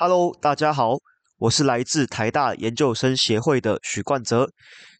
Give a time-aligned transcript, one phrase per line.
[0.00, 0.94] Hello，大家好，
[1.38, 4.48] 我是来自台大研究生协会的许冠泽。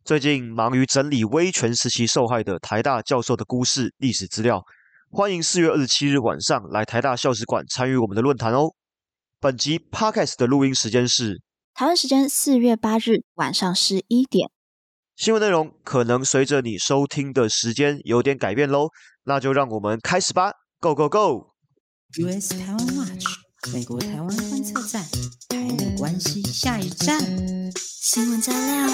[0.05, 4.61] 最近忙于整理威权时期受害的台大教授的故事历史资料，
[5.08, 8.74] 欢迎四月二十七日晚上来台大校史馆参与我们的论坛哦。
[9.38, 11.40] 本集 Podcast 的录音时间是
[11.74, 14.51] 台湾时间四月八日晚上十一点。
[15.15, 18.88] 新闻内容可能随着你收听的时间有点改变喽，
[19.23, 23.27] 那就让我们开始吧，Go Go Go！US 台湾 Watch，
[23.66, 25.02] 美国台湾观测站，
[25.48, 27.20] 台美关系下一站，
[27.77, 28.88] 新闻加料，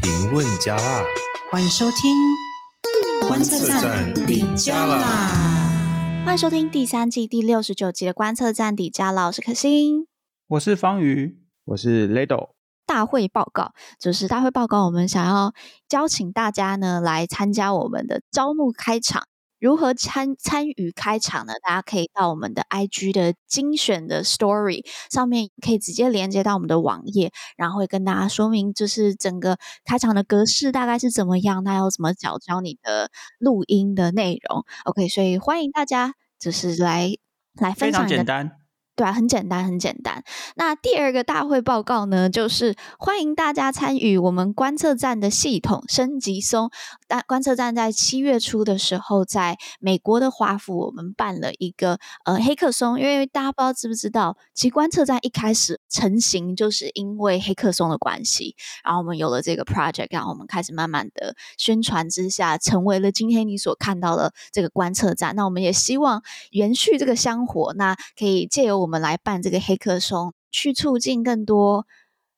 [0.00, 1.02] 评论加辣，
[1.50, 6.22] 欢迎收听观测站底加啦！
[6.24, 10.06] 欢迎收听第三季第六十九集的观测站底加啦，我是可心，
[10.46, 12.50] 我是方瑜，我是 Lado。
[12.86, 15.52] 大会报告就是大会报告，我们想要
[15.90, 19.27] 邀请大家呢来参加我们的招募开场。
[19.60, 21.52] 如何参参与开场呢？
[21.62, 34.64] 大家可以到我们的 IG 的精选的 Story 上面，可以直接连接到我们的网页，然后会跟大家说明，就是整个开场的格式大概是怎么样，那要怎么找教你的录音的内容。
[34.84, 37.12] OK，所以欢迎大家就是来
[37.54, 38.02] 来分享。
[38.02, 38.67] 非常简单。
[38.98, 40.24] 对啊，很简单，很简单。
[40.56, 46.68] 那第二个大会报告呢，就是欢迎大家参与我们观测站的系统升级松。
[47.06, 52.98] 但观测站在七月初的时候，在美国的华府，我们办了一个呃黑客松。
[52.98, 58.56] 因为大家不知道知不知道，其实观测站一开始成型就是因为黑客松的关系。
[58.82, 65.36] 然后我们有了这个 project，然后我们开始慢慢的宣传之下，成为了今天你所看到的这个观测站。
[65.36, 68.88] 那我们也希望延续这个香火，那可以借由我。
[68.88, 71.86] 们来办这个黑客松，去促进更多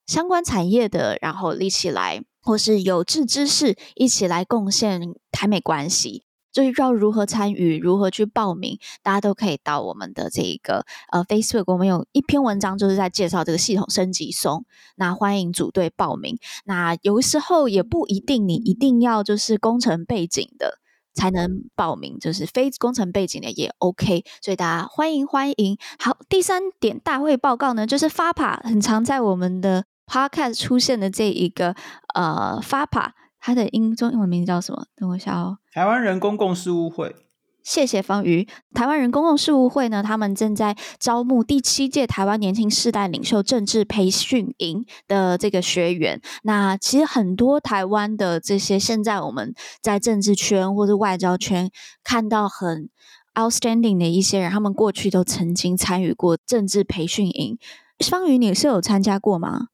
[0.04, 6.24] 相关产业的，然后一起来，或是有志之士一起来贡献台美关系。
[6.52, 14.64] 就是要如何参与，如何去报名，大家都可以到我们的这一个呃 Facebook，我们有一篇文章就是在介绍这个系统升级松。
[14.96, 16.38] 那欢迎组队报名。
[16.64, 20.78] 那有时候也不一定，你一定要就是工程背景的。
[21.12, 25.76] 才能报名，就是非工程背景的也 OK，所以大家欢迎欢迎。
[25.98, 31.74] 好，第三点大会报告呢，就是 FAPA 很常在我们的 Podcast 出现的这一个
[32.14, 34.84] 呃 FAPA，它的英中英文名字叫什么？
[34.94, 37.16] 等我一下哦，台湾人公共事务会。
[37.62, 38.48] 谢谢方瑜。
[38.72, 46.20] 台湾人公共事务会呢，他们正在招募第七届台湾年轻世代领袖政治培训营的这个学员。
[46.42, 51.70] 那其实很多台湾的这些现在我们在政治圈或者外交圈
[52.02, 52.88] 看到很
[53.34, 57.58] outstanding 的一些人，他们过去都曾经参与过政治培训营。
[57.98, 59.68] 方瑜，你是有参加过吗？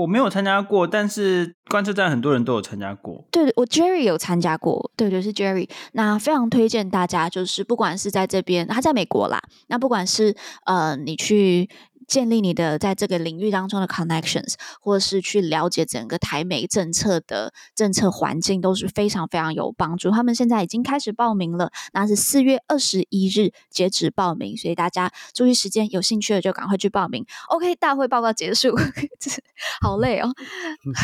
[0.00, 3.24] 我没有参加过，但是观测站很多人都有参加过。
[3.30, 5.68] 对，我 Jerry 有参加过，对对是 Jerry。
[5.92, 10.34] 那非常推荐大家，就是不管是在这边，他在美国啦，那不管是
[10.64, 11.68] 呃你去。
[12.10, 20.10] 建立你的在这个领域当中的 connections，或者是去了解整个台美政策的政策环境，都是非常非常有帮助。
[20.10, 27.24] 他们现在已经开始报名了，那是四月二十一日截止报名，所以大家注意时间，有兴趣的就赶快去报名。
[27.48, 28.74] OK，大会报告结束，
[29.80, 30.34] 好累哦。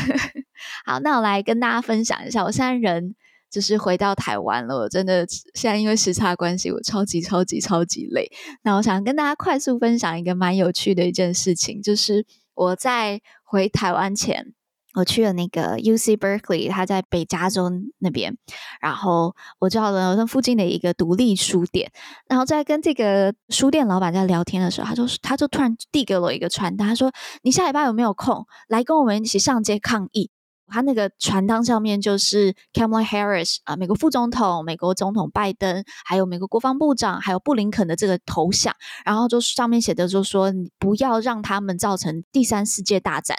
[0.84, 3.14] 好，那我来跟大家分享一下，我现在人。
[3.56, 8.30] 就是回到台湾了，我真的现在因为时差关系，我超级超级超级累。
[8.64, 14.52] 那我想跟大家快速分享一个蛮有趣的一件事情，就是我在回台湾前，
[14.92, 18.36] 我去了那个 UC Berkeley，他在北加州那边，
[18.82, 21.90] 然后我叫了那附近的一个独立书店，
[22.28, 30.30] 然后在跟这个书店老板在聊天的时候，他就他就突然递给我一个传单，他说：“你下礼拜有没有空来跟我们一起上街抗议？”
[30.68, 38.74] 他那个传单上面就是 Kamala Harris 啊，美国副总统、美国总统拜登，还有美国国防部长，还有布林肯的这个头像，
[39.04, 43.38] 然后就上面写的就说你不要让他们造成第三世界大战，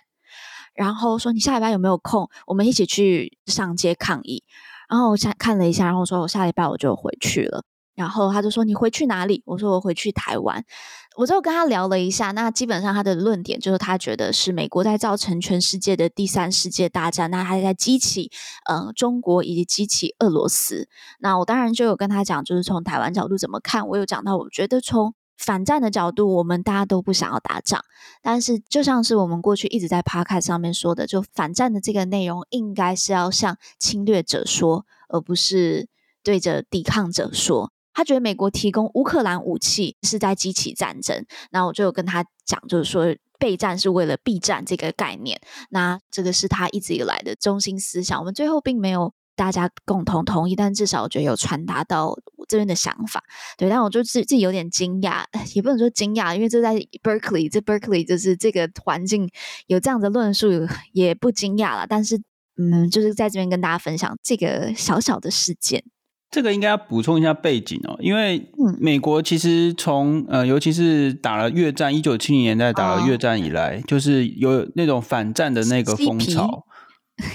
[0.74, 4.44] 然后说你下礼拜有没有空，我们一起去上街抗议。
[4.90, 7.64] 然后我想看了一下，然后说我下礼拜我就回去了。
[7.98, 10.64] 然后他就说：“你回去哪里？”我说：“我回去台湾。”
[11.18, 18.30] 我就跟他聊了一下，那基本上他的论点就是他觉得是美国在造成全世界的第三世界大战，那他在激起
[18.66, 20.88] 呃中国以及激起俄罗斯。
[21.20, 23.88] 那我当然就有跟他讲，就是从台湾角度怎么看。
[23.88, 27.82] 我有讲到，我觉得从反战的角度，我们大家都不想要打仗，
[28.22, 35.88] 但是就像是我们过去一直在 p o c a 上面说的，就反战的这个内容应该是要向侵略者说，而不是
[36.24, 37.72] 对着抵抗者说。
[37.98, 43.08] 他觉得美国提供乌克兰武器是在激起战争，那我就有跟他讲，就是说
[43.40, 45.42] 备战是为了避战这个概念，
[45.72, 48.20] 那这个是他一直以来的中心思想。
[48.20, 53.24] 我们最后并没有大家共同同意，但至少我觉得有传达到我这边的想法。
[53.58, 55.24] 对，但我就自自己有点惊讶，
[55.56, 59.28] 也不能说惊讶，因为这在 Berkeley，这 Berkeley 就是这个环境
[59.66, 60.50] 有这样的论述，
[60.94, 61.88] 也不惊讶了。
[61.90, 62.22] 但是，
[62.58, 65.84] 嗯，就是在这边跟大家分享这个小小的事件。
[66.30, 76.66] 这个应该要补充一下背景哦，因为美国其实从呃，尤其是打了越战，一九七零年代打了越战以来，哦、就是有那种反战的那个风潮。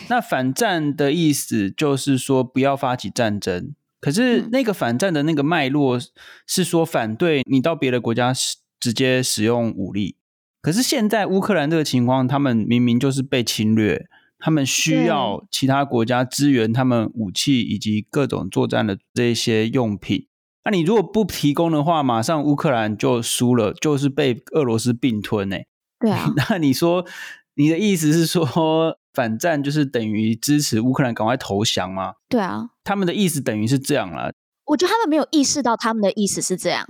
[0.09, 5.99] 那反战的意思就是说不要发起战争，可是那个反战的那个脉络
[6.47, 8.33] 是说反对你到别的国家
[8.79, 10.17] 直接使用武力。
[10.61, 14.07] 可是现在乌克兰这个情况，他们明明就是被侵略。
[14.45, 20.27] 他们需要其他国家支援他们武器以及各种作战的这些用品。
[20.65, 25.67] 那你如果不提供的话，马上乌克兰就输了，就是被俄罗斯并吞诶。
[26.01, 26.29] 对啊。
[26.51, 27.07] 那你说
[27.55, 32.15] 你的意思是说反战就是等于支持乌克兰赶快投降吗？
[32.29, 32.71] 对啊。
[32.83, 34.33] 他们的意思等于是这样啦。
[34.67, 36.87] 我觉得他们没有意识到他们的意思是这样。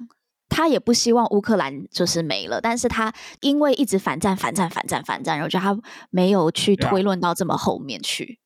[0.54, 3.10] 他也不希望乌克兰就是没了，但是他
[3.40, 8.38] 因为一直反战、反战、反战、反战，我觉得他没有去推论到这么后面去。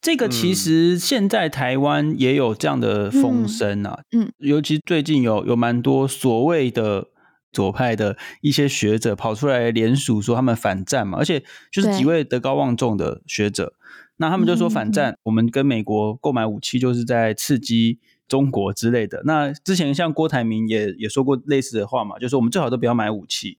[0.00, 7.08] 这个其实现在台湾也有这样的风声啊，嗯，嗯，尤其最近有有蛮多所谓的
[7.52, 13.74] 左派的一些学者跑出来联署说他们反战嘛，而且就是几位德高望重的学者，
[14.16, 18.00] 那他们就说反战，嗯，我们跟美国购买武器就是在刺激。
[18.32, 23.58] 中国之类的，那之前像郭台铭也也说过类似的话嘛，就是我们最好都不要买武器。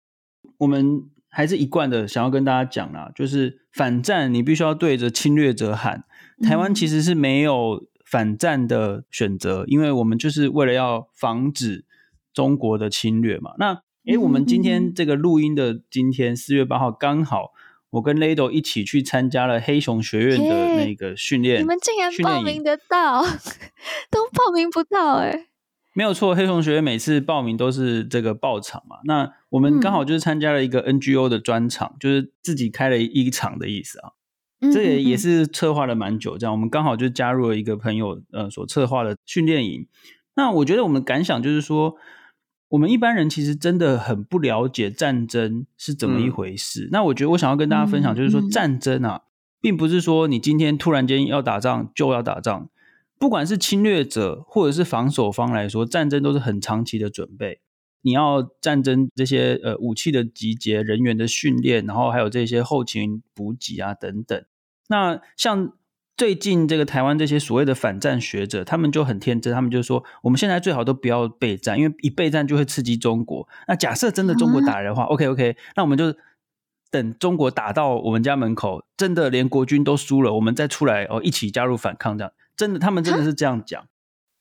[0.58, 6.06] 我们还是一贯的想要跟大家讲啦，就是反战你必须要对着侵略者喊。
[6.42, 11.86] 台湾其实是没有反战的选择，因为我们就是为了要防止
[12.34, 13.52] 中国的侵略嘛。
[13.60, 17.52] 那诶，我们今天这个录音的今天四月八号刚好。
[17.94, 23.22] 我跟 Lado 一起去参加了黑熊学院的那个训练，你们竟然报名得到，
[24.10, 25.48] 都报名不到哎、欸！
[25.94, 28.98] 没有错，黑熊学院每次报名都是这个爆场嘛。
[29.06, 34.14] 那我们刚好就是参加了一个 NGO 的专场，嗯、就是自己开了一场的意思啊。
[34.74, 39.88] 这也也是策划了蛮久，这样我们刚好就加入了一个朋友呃所策划的训练营。
[40.36, 41.96] 那我觉得我们感想就是说。
[42.74, 46.86] 我们一般人其实真的很不了解战争是怎么一回事。
[46.86, 49.22] 嗯、那我觉得我想要跟大家分享，就是说战争啊，
[49.62, 52.70] 并不是说你今天突然间要打仗就要打仗。
[53.20, 57.62] 不管是侵略者或者是防守方来说，战争都是很长期的准备。
[58.02, 64.44] 你要战争这些呃武器的集结、人员的训练，然后还有这些后勤补给啊等等。
[64.90, 65.74] 那像。
[66.16, 73.48] 最近这个台湾这些所谓的反战学者，他们就很天真，他们就说，我们现在最好都不要备战，因为一备战就会刺激中国。
[73.68, 76.14] 那假设真的中国打来的话，嗯，OK OK，那我们就
[76.92, 83.84] 等中国打到我们家门口，真的连国军都输了，我们再出来哦，一起加入反抗，这样真的，他们真的是这样讲，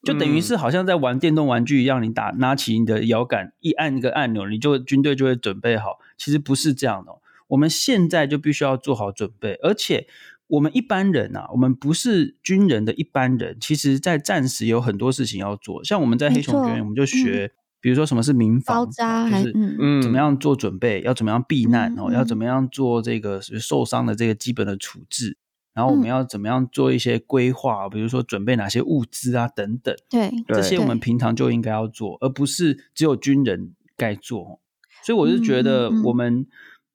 [0.05, 5.99] 就等于是好像在玩电动玩具一样，你打拿起你的摇杆，一按一个按钮，你就军队就会准备好。
[6.19, 7.13] 其实不是这样的，
[7.49, 10.07] 我们现在就必须要做好准备，而且。
[10.53, 15.83] 我们一般人啊，我们不是军人的一般人，其实，在战时有很多事情要做。
[15.83, 25.39] 像我们在黑熊学院，我们就学，嗯、比如说什么是民防，就是嗯，怎么样做准备，嗯、要怎么样避难哦，嗯、要怎么样做这个受伤的这个基本的处置，
[25.73, 29.97] 然后我们要怎么样做一些规划，比如说准备哪些物资啊等等。
[30.11, 34.61] 对，这些我们平常就应该要做，而不是只有军人该做。
[35.03, 36.41] 所以我是觉得我们。
[36.41, 36.47] 嗯嗯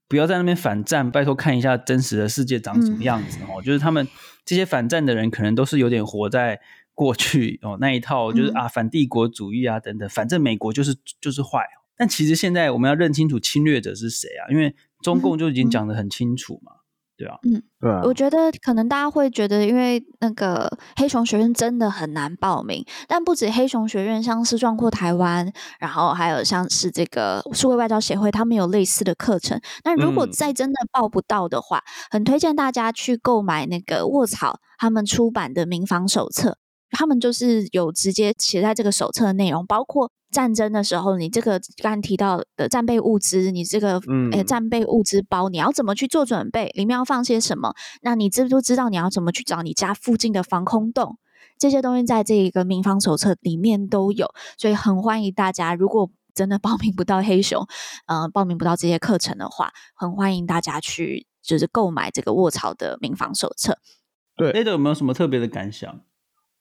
[0.07, 3.61] 不要在那边反战，拜托看一下真实的世界长什么样子哦。
[3.61, 4.07] 嗯、就是他们
[4.45, 6.59] 这些反战的人，可能都是有点活在
[6.93, 11.65] 过去哦那一套，就是啊反帝国主义啊等等，反正美国就是就是坏。
[11.95, 16.71] 但其实现在我们要认清楚侵略者是谁啊，因为中共就已经讲得很清楚嘛。
[17.17, 29.59] 对啊，嗯，对啊，我觉得可能大家会觉得，因为那个黑熊学院真的很难报名，但不止黑熊学院，像是壮阔台湾，然后还有像是这个数位外交协会，他们有类似的课程。
[29.83, 36.59] 那如果再真的报不到的话，嗯、很推荐大家去购买那个卧草他们出版的民防手册，
[36.91, 40.11] 他们就是有直接写在这个手册的内容，包括。
[40.29, 46.69] 战争的时候，你这个刚刚提到的战备物资，你这个呃、嗯欸、战备物资包，你要怎么去做准备？
[46.75, 47.73] 里面要放些什么？
[48.01, 51.17] 那你知不知道你要怎么去找你家附近的防空洞？
[51.57, 55.73] 这些东西在这一个民防手册里面都有，所以很欢迎大家。
[55.73, 57.65] 如果真的报名不到黑熊，
[58.07, 63.79] 呃，报名不到这些课程的话，很欢迎大家去就是购买这个卧槽的民防手册。
[64.35, 66.01] 对，Lado 有没有什么特别的感想？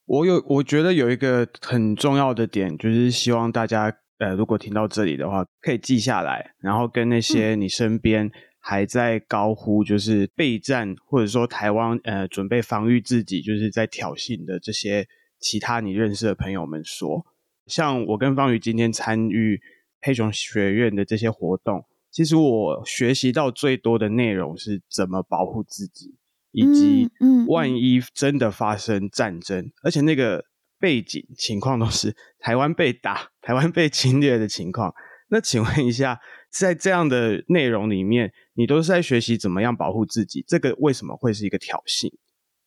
[0.06, 15.08] 我有，我觉得有一个很重要的点，就是希望大家，呃，如果听到这里的话，可以记下来，然后跟那些你身边还在高呼就是备战，或者说台湾呃准备防御自己，就是在挑衅的这些
[15.40, 17.26] 其他你认识的朋友们说，
[17.66, 19.60] 像我跟方宇今天参与
[20.00, 26.14] 黑熊学院的这些活动，其实我学习到最多的内容是怎么保护自己，
[26.56, 27.10] 以及
[27.46, 30.42] 万一真的发生战争，嗯嗯、而且那个
[30.80, 34.94] 背景情况都是 台湾被打、台湾被侵略的情况。
[35.28, 36.18] 那请问一下，
[36.50, 40.42] 在这样的内容里面，你都是在学习怎么样保护自己？
[40.48, 42.10] 这个为什么会是一个挑衅？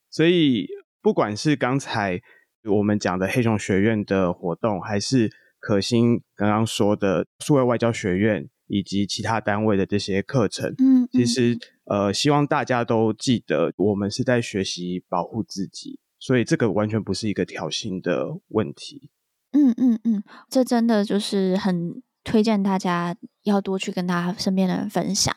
[0.08, 0.68] 所以，
[1.02, 2.20] 不管是刚才
[2.64, 11.58] 我们讲的黑熊学院的活动，还是可心刚刚说的数位外交学院以及其他单位的这些课程，嗯，其实
[11.90, 19.10] 呃，希望大家都记得，我们是在学习保护自己，所以这个完全不是一个挑衅的问题。
[19.50, 23.16] 嗯嗯嗯，这真的就是很推荐大家。
[23.42, 25.34] 要多去跟他身边的人分享。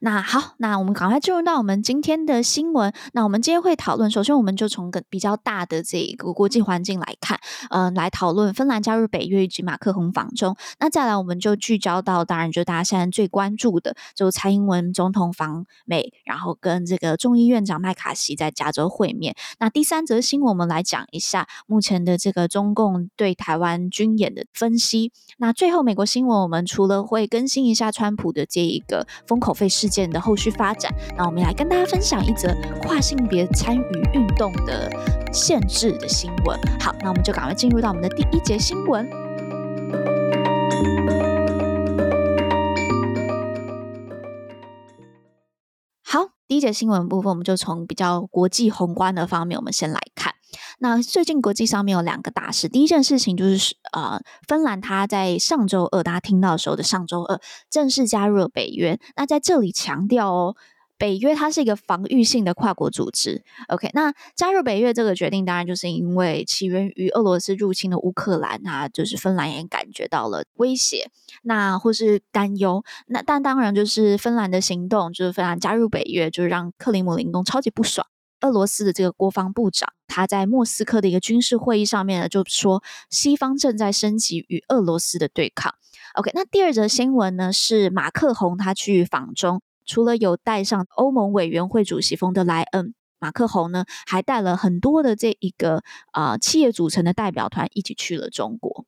[0.00, 2.92] 那好，那我们赶快进入到我们今天的新闻。
[3.12, 7.38] 那我们今天会讨论，首先我们就从个比较大的这一个国际环境来看，
[7.70, 10.56] 嗯、呃，来讨论芬兰加入北约以及马克宏访中。
[10.78, 19.34] 那再来，我们就聚焦到，当然就大家现在最关注的，就蔡英文总统访美，然后跟这个众议院长麦卡锡在加州会面。
[19.58, 25.12] 那第三则新闻，我们来讲一下目前的这个中共对台湾军演的分析。
[25.38, 33.80] 那最后，美国新闻，我们除了会跟更新一下川普的这一个封口费事件的后续发展，那我们来跟大家分享一则跨性别参与
[34.12, 34.90] 运动的
[35.32, 36.58] 限制的新闻。
[36.80, 39.08] 好，那我们就赶快进入到我们的第一节新闻。
[46.02, 50.34] 好，第一节新闻部分，我们就从比较国际宏观的方面，我们先来看。
[50.78, 57.40] 那最近国际上面有两个大事，第一件事情就是呃，芬兰它在上周二，大家听到时候的上周二
[57.70, 58.98] 正式加入了北约。
[59.16, 60.56] 那在这里强调哦，
[60.98, 63.42] 北约它是一个防御性的跨国组织。
[63.68, 71.10] OK，那加入北约这个决定，当然就是因为起源于俄罗斯入侵的乌克兰啊，就是芬兰也感觉到了威胁，
[71.42, 72.82] 那或是担忧。
[73.06, 78.06] 那但当然就是芬兰的行动，就是芬兰加入北约，就是让克里姆林宫超级不爽。
[78.42, 85.74] 俄罗斯的这个国防部长，他在莫斯科的一个军事会议上面呢，就说西方正在升级与俄罗斯的对抗。
[86.14, 95.82] OK，那第二则新闻呢是马克宏他去访中，除了有带上欧盟委员会主席冯德莱恩，马克宏呢还带了很多的这一个
[96.12, 98.86] 啊、呃、企业组成的代表团一起去了中国。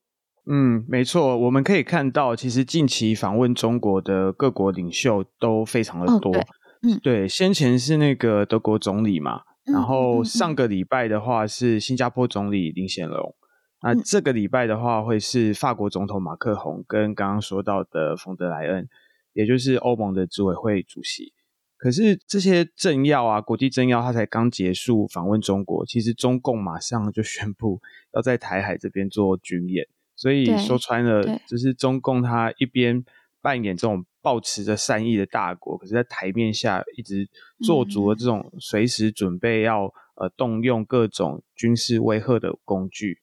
[0.50, 6.34] 嗯，没错，我们可以看到，其实近期访问中国的各国领袖都非常的多。
[6.34, 6.42] 哦
[6.80, 9.42] 嗯，对，先前是那个德国总理嘛，嗯、
[9.72, 13.34] 然后上个礼拜的话是新加坡总理林显龙，
[13.82, 18.88] 那、嗯、这个礼拜的话会是法国总统马克宏跟刚刚说到的冯德莱恩，
[19.32, 21.32] 也就是欧盟的执委会主席。
[21.76, 27.80] 可是这些政要啊，国际政要，他才刚结束访问中国，其实中共马上就宣布
[28.14, 33.04] 要在台海这边做军演，所以说穿了，就是中共他一边
[33.40, 34.04] 扮演这种。
[34.20, 37.28] 抱持着善意的大国，可是，在台面下一直
[37.64, 43.20] 做足了这种随时准备要呃动用各种军事威吓的工具。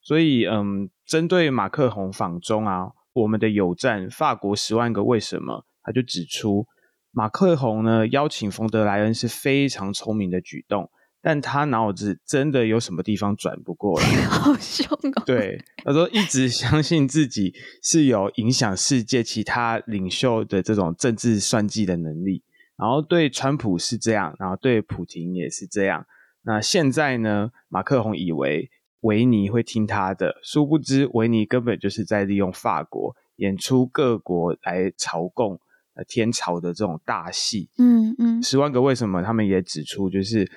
[0.00, 6.66] 所以，嗯，针对马克宏访中啊，我们的友战法国十万个为什么，他就指出，
[7.10, 10.90] 马克宏呢邀请冯德莱恩是非常聪明的举动。
[11.20, 14.06] 但他脑子真的有什么地方转不过来？
[14.30, 15.22] 好凶哦！
[15.26, 22.42] 对，他说一直相信自己是有影响世界其他领袖的这种政治算计的能力，
[22.76, 26.06] 然后对川普是这样，然后对普廷也是这样。
[26.42, 27.50] 那现在呢？
[27.68, 28.70] 马克宏以为
[29.00, 35.60] 维尼会听他的，殊不知维尼根本就是在利用法国演出各国来朝贡、
[35.94, 37.68] 呃天朝的这种大戏。
[37.76, 39.20] 嗯嗯，十万个为什么？
[39.22, 40.48] 他们也指出就是。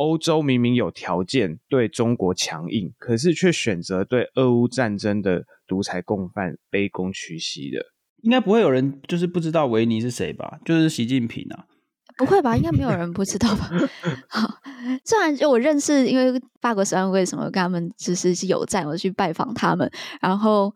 [0.00, 7.84] 欧洲明明有条件对中国强硬，可是却选择对俄乌战争的独裁共犯卑躬屈膝的。
[8.22, 10.58] 应该不会有人就是不知道维尼是谁吧？
[10.64, 11.66] 就是习近平啊？
[12.16, 12.56] 不会吧？
[12.56, 13.70] 应该没有人不知道吧？
[14.28, 14.48] 好，
[15.04, 19.90] 虽然就我认识，因为法国十万为什么跟他们其实是有战，我去拜访他们，
[20.22, 20.74] 然后。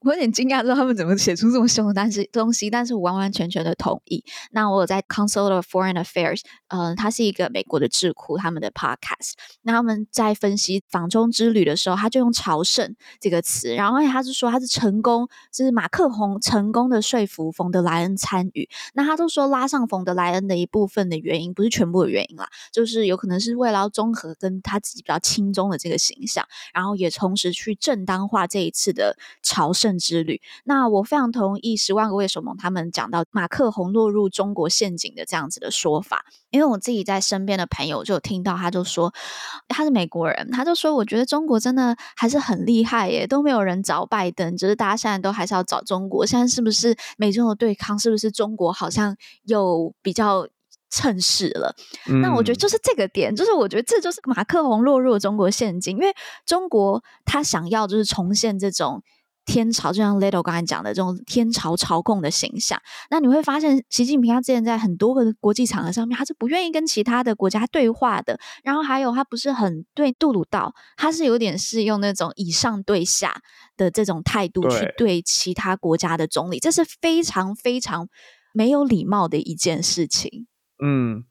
[0.00, 4.24] 我有点惊讶，知道他们怎么写出这么凶的但是东西，但是我完完全全的同意。
[4.50, 9.32] 那我有在 Council of Foreign Affairs，嗯、呃，它是一个美国的智库，他们的 podcast。
[9.62, 18.66] 那他们在分析访中之旅的时候，他就用朝圣这个词，然后他是说他是成功，就是马克宏成功的说服冯德莱恩参与。
[18.94, 29.73] 那他都说拉上冯德莱恩的一部分的原因，不是全部的原因啦，就是有可能是为了要综合跟他自己比较亲中的这个形象，然后也同时去正当化这一次的朝。
[29.74, 30.40] 胜之旅。
[30.64, 39.12] 那我非常同意十万个为什么他们讲到马克宏落入中国陷阱的这样子的说法，因为我自己在身边的朋友就有听到，他就说
[39.68, 46.24] 他是美国人，他就说我觉得中国真的还是很厉害耶，都没有人找拜登，只是大家现在都还是要找中国。
[46.24, 47.98] 现在是不是美中的对抗？
[47.98, 50.46] 是不是中国好像又比较？
[50.90, 51.74] 趁势了，
[52.22, 56.14] 那我觉得就是这个点，嗯、就是我觉得这就是马克宏落入了中国陷阱，因为
[56.46, 59.02] 中国他想要就是重现这种
[59.44, 62.80] 天朝，就像 Little 刚才讲的这种天朝朝贡的形象。
[63.10, 68.38] 那你会发现，习近平他之前在很多个国际场合上面，他是不愿意跟其他的国家对话的。
[68.62, 73.42] 然后还有，他不是很对杜鲁道，他是有点是用那种以上对下
[73.76, 78.08] 的这种态度去对其他国家的总理，这是非常非常
[78.52, 80.46] 没有礼貌的一件事情。
[80.82, 81.24] 嗯，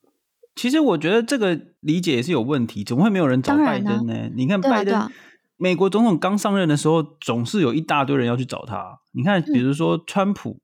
[0.55, 4.29] 其实我觉得这个理解也是有问题，怎么会没有人找拜登呢？
[4.35, 5.11] 你看拜登，
[5.63, 8.99] 美国总统刚上任的时候，总是有一大堆人要去找他。
[9.13, 10.59] 你看，比如说川普，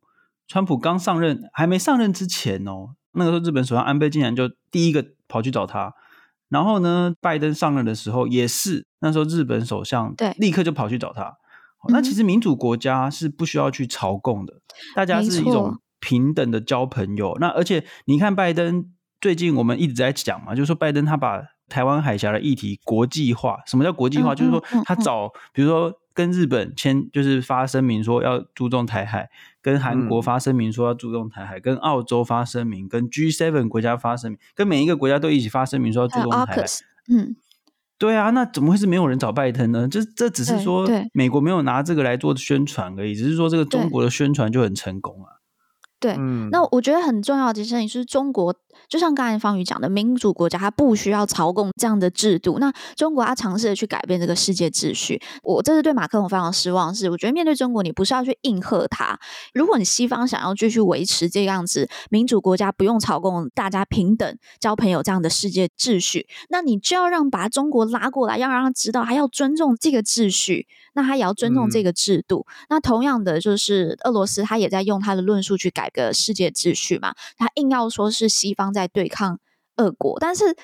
[0.46, 5.94] 川普刚上任还没上任之前哦，那个时候日本首相安倍竟然就第一个跑去找他。
[6.50, 11.38] 然后呢，拜登上任的时候也是，那时候日本首相对立刻就跑去找他。
[11.88, 14.56] 那其实民主国家是不需要去朝贡的，
[14.94, 15.80] 大家是一种。
[16.02, 18.86] 平等的交朋友，那而且你看拜登
[19.20, 23.60] 最近我们一直在讲嘛，就是说拜登他把台湾海峡的议题国际化。
[23.66, 24.34] 什么叫国际化？
[24.34, 29.28] 嗯、就是说他找，嗯、比如说跟日本签，就是发声明说要注重台海；
[29.62, 36.66] 跟韩国发声明说要注重台海；嗯、跟澳洲发声明；跟 G7 国家发声明；跟每一个国家都一起发声明说要注重台海。
[37.10, 37.36] 嗯，
[37.98, 39.88] 对啊，那怎么会是没有人找拜登呢？
[39.88, 45.40] 这这只是说美国没有拿这个来做宣传而已，只是说这个中国的宣传就很成功啊。
[46.02, 48.56] 对，嗯那我觉得很重要的事情是中国。
[48.90, 52.58] 就像刚才方宇讲的，民主国家它不需要朝贡这样的制度。
[52.60, 57.00] 那中国它尝试着去改变这个世界秩序，我这是对马克龙非常失望是。
[57.00, 59.18] 是我觉得面对中国，你不是要去应和它。
[59.54, 72.46] 如果你西方想要继续维持这样子民主国家不用朝贡、大家平等交朋友这样的世界秩序，那你就要让把中国拉过来，要让他知道还要尊重这个秩序，那他也要尊重这个制度。
[72.50, 78.74] 嗯、那同样的，就是俄罗斯他也在用他的论述去改革世界秩序嘛，他硬要说是西方。
[78.79, 79.40] 在在对抗
[79.76, 80.56] 俄国，但是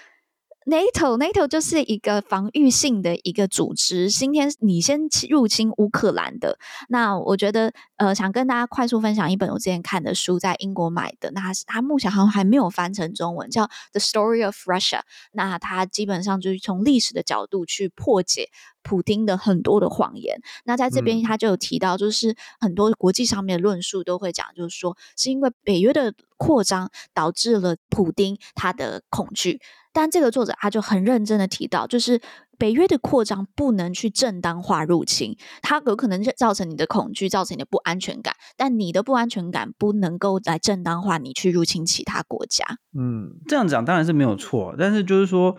[0.65, 4.09] NATO NATO 就是一个防御性的一个组织。
[4.09, 6.57] 今天你先入侵乌克兰的，
[6.89, 14.99] 那我觉得呃，想跟大家快速分享一本我之前看的书，在英国买的，那它目前好像还没有翻成中文，叫《The Story of Russia》。
[15.33, 18.49] 那它基本上就是从历史的角度去破解
[18.85, 20.39] 普丁的很多的谎言。
[20.63, 26.13] 那在这边他就有提到，就是很多国际上面的论述都会讲，就是说是因为北约的。
[26.37, 29.61] 扩张导致了普丁他的恐惧，
[29.93, 32.19] 但这个作者他就很认真的提到，就是
[32.57, 42.65] 北约的扩张不能去正当化入侵，它有可能造成你的恐惧，造成你的不安全感，但你的不安全感不能够来正当化你去入侵其他国家。
[42.93, 45.55] 嗯，这样讲当然是没有错，但是就是说，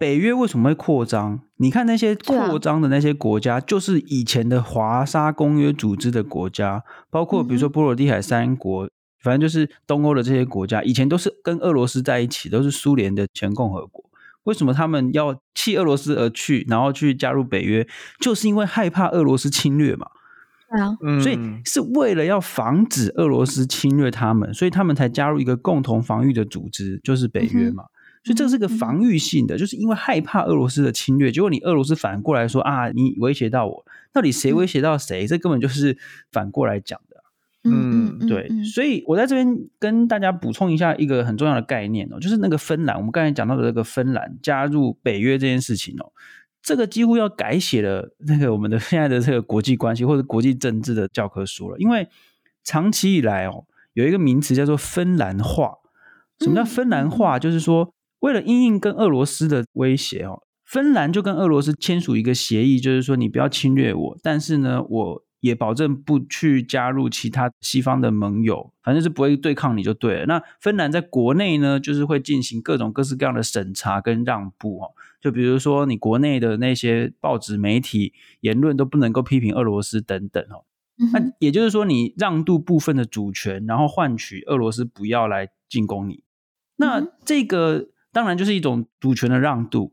[0.00, 1.42] 北约为什么会扩张？
[1.58, 8.86] 你看那些扩张的那些国家，就是以前的华沙公约组织的国家，包括比如说波罗的海三国。
[8.86, 8.90] 嗯
[9.22, 14.02] 反正就是东欧的这些国家，以前都是跟俄罗斯在一起，都是苏联的前共和国。
[14.44, 17.86] 为什么他们要弃俄罗斯而去，然后去加入北约？
[18.18, 20.06] 就是因为害怕俄罗斯侵略嘛。
[20.70, 27.84] 对啊，所以是为了要防止俄罗斯侵略他们，所以他们才加入一个共同防御的组织，就是北约嘛。
[28.22, 31.32] 所以这是个防御性的，就是因为害怕俄罗斯的侵略。
[31.32, 35.26] 结果你俄罗斯反过来说啊，你威胁到我，到底谁威胁到谁？
[35.26, 35.96] 这根本就是
[36.30, 37.16] 反过来讲的。
[37.64, 46.12] 嗯，对，所以我在这边跟大家补充一下一个很重要的概念哦，就是那个芬兰，我们刚才讲到的这个芬兰加入北约这件事情哦，
[46.62, 52.08] 这个几乎要改写了那个我们的 现在的这个国际关系或者国际政治的教科书了，因为
[52.64, 55.74] 长期以来哦，有一个名词叫做芬兰化。
[56.38, 57.38] 什么叫芬兰化？
[57.38, 65.24] 就是说，为了因应跟俄罗斯的威胁哦，芬兰就跟俄罗斯签署一个协议，就是说你不要侵略我，但是呢，我。
[65.40, 70.26] 也保证不去加入其他西方的盟友，反正是不会对抗你就对了。
[70.26, 74.90] 那芬兰在国内呢，就是会进行各种各式各样的审查跟让步哦。
[75.18, 80.66] 就比如说，你国内的那些报纸媒体言论都不能够批评俄罗斯等等哦。
[81.14, 86.22] 那也就是说，你让渡部分的主权，然后换取俄罗斯不要来进攻你。
[86.76, 89.92] 那这个当然就是一种主权的让渡。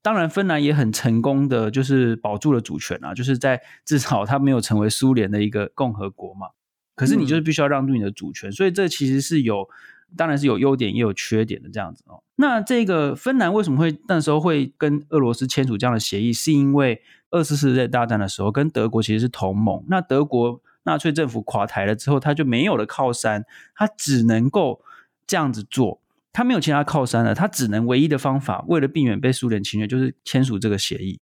[0.00, 6.48] 当然，芬兰也很成功的，就是保住了主权啊，就是在至少它没有成为苏联的一个共和国嘛。
[6.96, 9.68] 可是你就是必须要让渡你的主权，所以这其实是有，
[10.16, 12.20] 当然是有优点也有缺点的这样子哦。
[12.34, 16.32] 那这个芬兰为什么会那时候会跟俄罗斯签署这样的协议？
[16.32, 19.84] 是因为二次世界大战的时候，跟德国其实是同盟。
[19.86, 24.82] 那德国纳粹政府垮台了之后，他就没有了靠山，他只能够
[25.28, 26.01] 这样子做。
[26.32, 31.20] 他没有其他靠山了，他只能唯一的方法，为了避免被苏联侵略，就是签署这个协议。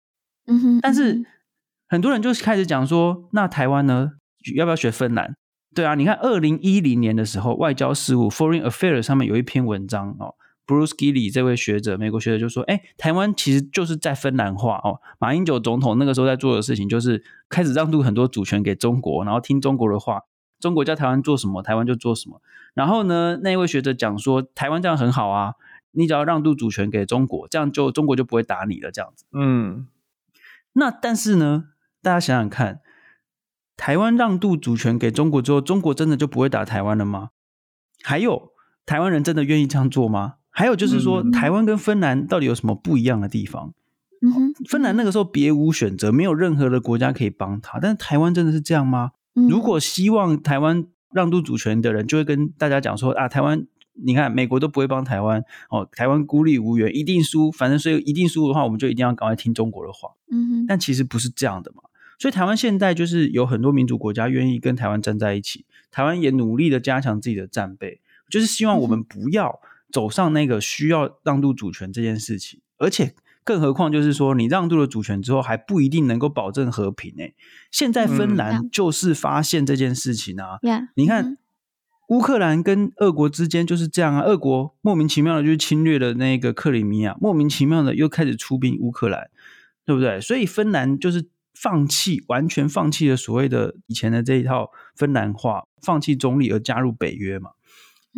[0.47, 1.25] 嗯哼，但是
[1.89, 4.13] 很多人就开始讲说，那台湾呢，
[4.57, 5.35] 要不要学芬兰？
[5.75, 10.35] 对啊，你看二零一零年的时候，外交事务 （Foreign Affairs） 上面有一篇文章哦
[10.67, 15.01] ，Bruce Gilley 这位学者，美国学者就说，哎，台湾其实就是在芬兰化哦。
[15.19, 20.23] 马英九总统那个时候在做的事情，就是开始让渡很多主权给中国，然后听中国的话。
[20.59, 22.41] 中国叫台湾做什么，台湾就做什么。
[22.77, 25.55] 然后呢，那一位学者讲说，台湾这样很好啊，
[25.93, 28.91] 你只要让渡主权给中国，这样就中国就不会打你了。
[28.91, 29.89] 这样子，嗯。
[30.75, 31.71] 那但是呢，
[32.03, 32.81] 大家想想看，
[33.79, 37.31] 台湾让渡主权给中国之后，中国真的就不会打台湾了吗？
[38.03, 38.53] 还有，
[38.85, 40.35] 台湾人真的愿意这样做吗？
[40.51, 43.73] 还有就是说，嗯、台湾跟芬兰到底有什么不一样的地方？
[44.21, 49.13] 嗯哼，芬兰那个时候别无选择，没有任何的国家可以帮他，但是台湾真的是这样吗？
[49.35, 57.51] 如果希望台湾让渡主权的人，就会跟大家讲说啊，台湾，你看美国都不会帮台湾哦，台湾孤立无援，一定输。
[57.51, 60.11] 反正所以一定输的话，我们就一定要赶快听中国的话。
[60.31, 60.67] 嗯哼。
[60.67, 61.83] 但其实不是这样的嘛。
[62.19, 73.15] 所以台湾现在就是有很多民主国家愿意跟台湾站在一起，台湾也努力的加强自己的战备，就是希望我们不要走上那个需要让渡主权这件事情，而且。
[73.47, 77.37] 更何况，就是说，你让渡了主权之后，还不一定能够保证和平诶。
[77.71, 80.59] 现在芬兰就是发现这件事情啊。
[80.63, 81.39] 嗯、你看，
[82.09, 84.23] 乌克兰跟俄国之间就是这样啊。
[84.23, 89.31] 俄国莫名其妙的就侵略了那个克里米亚，莫名其妙的又开始出兵乌克兰，
[89.85, 90.21] 对不对？
[90.21, 97.51] 所以芬兰就是放弃，完全放弃了所谓的以前的这一套芬兰化，放弃中立而加入北约嘛。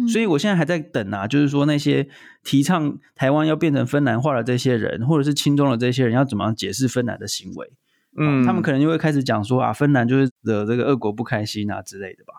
[0.07, 2.09] 所以，我现在还在等啊，就是说那些
[2.45, 7.73] 提倡台湾要变成芬兰化的这些人，或者是亲中的这些人，要怎么样解释芬兰的行为？
[8.17, 12.35] 嗯，他们可能就会开始讲说啊，芬兰就是惹这个俄国不开心啊之类的吧。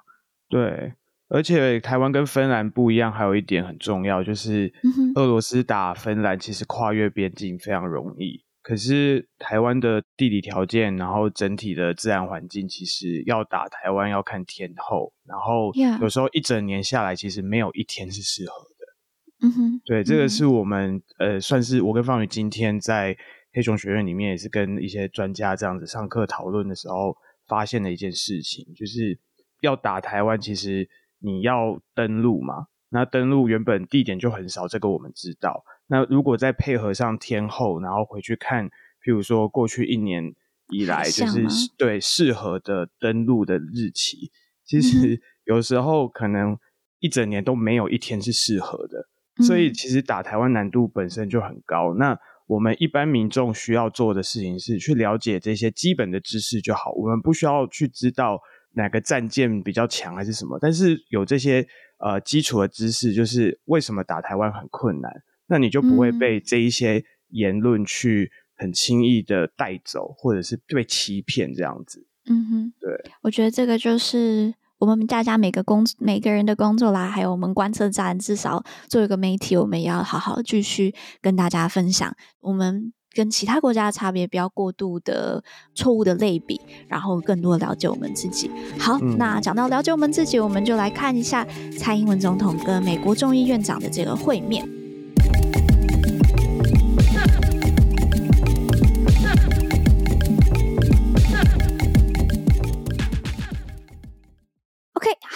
[0.49, 0.93] 对，
[1.27, 4.73] 而且台湾跟芬兰不一样，还有一点很重要，就是
[5.15, 8.43] 俄罗斯打芬兰，其实跨越边境非常容易。
[8.61, 19.47] 可是台湾的地理条件，然后整体的自然环境，其实要打台湾要看天候，然后有时候一整年下来，其实没有一天是适合的。
[19.47, 23.15] 嗯哼，对，这个是我们呃，算是我跟方宇今天在
[23.53, 27.15] 黑熊学院里面也是跟一些专家这样子上课讨论的时候
[27.47, 29.17] 发现的一件事情，就是
[29.61, 35.63] 要打台湾，其实你要登陆嘛，那登陆原本地点就很少，这个我们知道。
[35.91, 38.67] 那如果再配合上天后，然后回去看，
[39.04, 40.36] 譬如说过去一年
[40.69, 41.47] 以来，就是
[41.78, 44.32] 对适合的登陆的日期，
[44.63, 46.56] 其实有时候可能
[46.99, 49.10] 一整年都没有一天是适合的，
[49.43, 51.95] 所以其实打台湾难度本身就很高。
[51.95, 58.39] 那我们一般民众需要做的事情是去了解这些基本的知识就好，我们不需要去知道
[58.73, 65.12] 哪个战舰比较强还是什么，但是有这些呃基础的知识，就是为什么打台湾很困难。
[65.49, 72.05] 那你就不会被这一些言论去很轻易的带走，嗯、或者是被欺骗这样子。
[72.27, 88.51] 嗯哼，对，我觉得这个就是我们大家每个工每个人的工作啦，还有我们观测站，至少做一个媒体，我们也要好好继续跟大家分享我们跟其他国家的差别，不要过度的错误的类比，然后更多的了解我们自己。
[88.77, 91.43] 好，嗯、那讲到了解我们自己，我们就来看一下
[91.77, 94.78] 蔡英文总统跟美国众议院长的这个会面。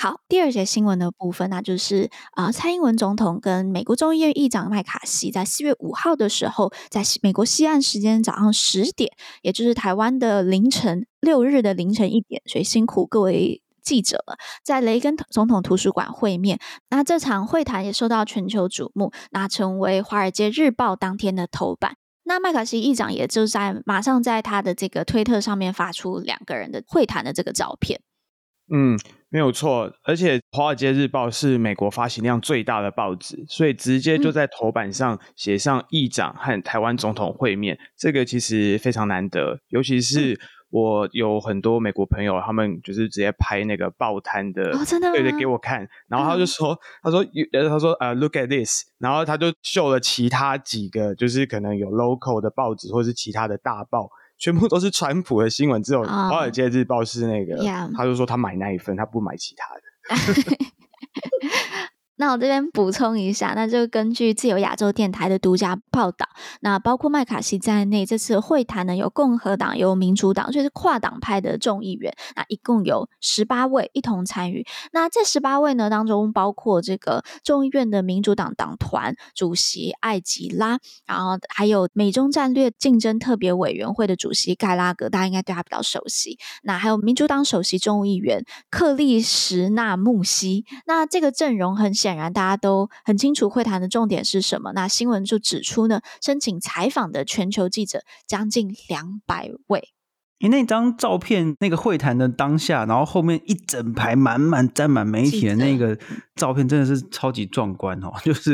[0.03, 9.09] 好，第二节新闻的部分，那就是啊、蔡英文总统跟美国众议院议长麦卡锡在四月五号的时候，在美国西岸时间早上十点，
[9.43, 16.59] 也就是台湾的凌晨六日的凌晨一点，所以辛苦各位记者了，在雷根总统图书馆会面。
[16.89, 21.95] 那这场会谈也受到全球瞩目，那成为《华尔街日报》当天的头版。
[22.25, 28.01] 那麦卡锡议长也就在马上在他的这个推特上面发出两个人的会谈的这个照片。
[28.73, 28.99] 嗯。
[29.29, 39.59] 没有错，而且《华尔街日报》是美国发行量最大的报纸，所以直接就在头版上写上议长和台湾总统会面，这个其实非常难得。
[39.69, 54.11] 尤其是我有很多美国朋友，他们就是直接拍那个报摊的，哦、真的对对，给我看，然后他就说，嗯、他说，呃他说，呃，look at this，然后他就秀了其他几个，就是可能有 local 的报纸或是其他的大报。
[54.37, 57.91] 全部都是川普的新闻，只有《华尔街日报》是那个，oh.
[57.95, 59.81] 他就说他买那一份，他不买其他的。
[62.23, 66.25] 那我这边补充一下，那就根据自由亚洲电台的独家报道，
[66.61, 74.65] 那包括麦卡锡在内，这次会谈呢有共和党、有民主党，就是跨党派的众议员，那一共有十八位一同参与。
[74.93, 86.39] 那这十八位呢当中，包括这个众议院的民主党党团主席艾吉拉，然后还有美中战略竞争特别委员会的主席盖拉格，大家应该对他比较熟悉。
[86.63, 90.63] 那还有民主党首席众议员克利什纳穆西。
[90.87, 94.71] 那这个阵容很显然大家都很清楚，会谈的重点是什么？
[94.73, 99.89] 那新闻就指出呢，申请采访的全球记者将近两百位。
[100.39, 105.97] 你那张照片，那个会谈的当下，然后后面一整排满满沾满媒体的那个
[106.35, 108.11] 照片，真的是超级壮观哦！
[108.25, 108.53] 就是，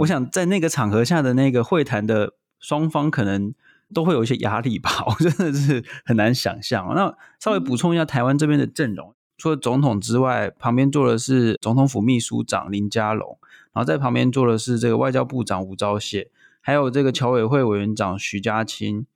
[0.00, 3.54] 我想在那个场合下的那个会谈的双方，可能
[3.94, 4.90] 都会有一些压力吧。
[5.06, 6.92] 我真的是很难想象。
[6.94, 13.38] 那稍微补充一下台湾这边的阵容，除了总统之外，旁边坐的是总统府秘书长林佳龙，
[13.72, 16.28] 然后在旁边坐的是这个外交部长吴钊燮，
[16.60, 19.06] 还有这个侨委会委员长徐家清。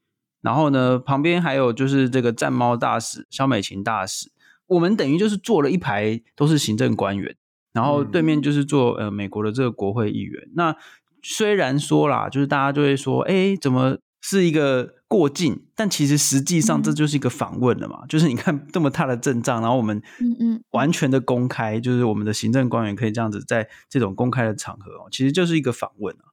[0.40, 4.30] 然后呢，旁边还有就是这个战猫大使肖美琴大使，
[4.66, 7.36] 我们等于就是坐了一排都是行政官员，
[7.74, 10.48] 然后对面就是坐呃美国的这个国会议员。
[10.54, 10.74] 那
[11.22, 15.66] 虽然说啦，就是大家就会说，哎，怎么是一个过境？
[15.76, 17.98] 但其实实际上这就是一个访问了嘛。
[18.04, 26.24] 嗯、就是你看这么大的阵仗，然后我们嗯嗯完全的公开，就是我们的行政官员可以这样子在这种公开的场合哦，其实就是一个访问啊。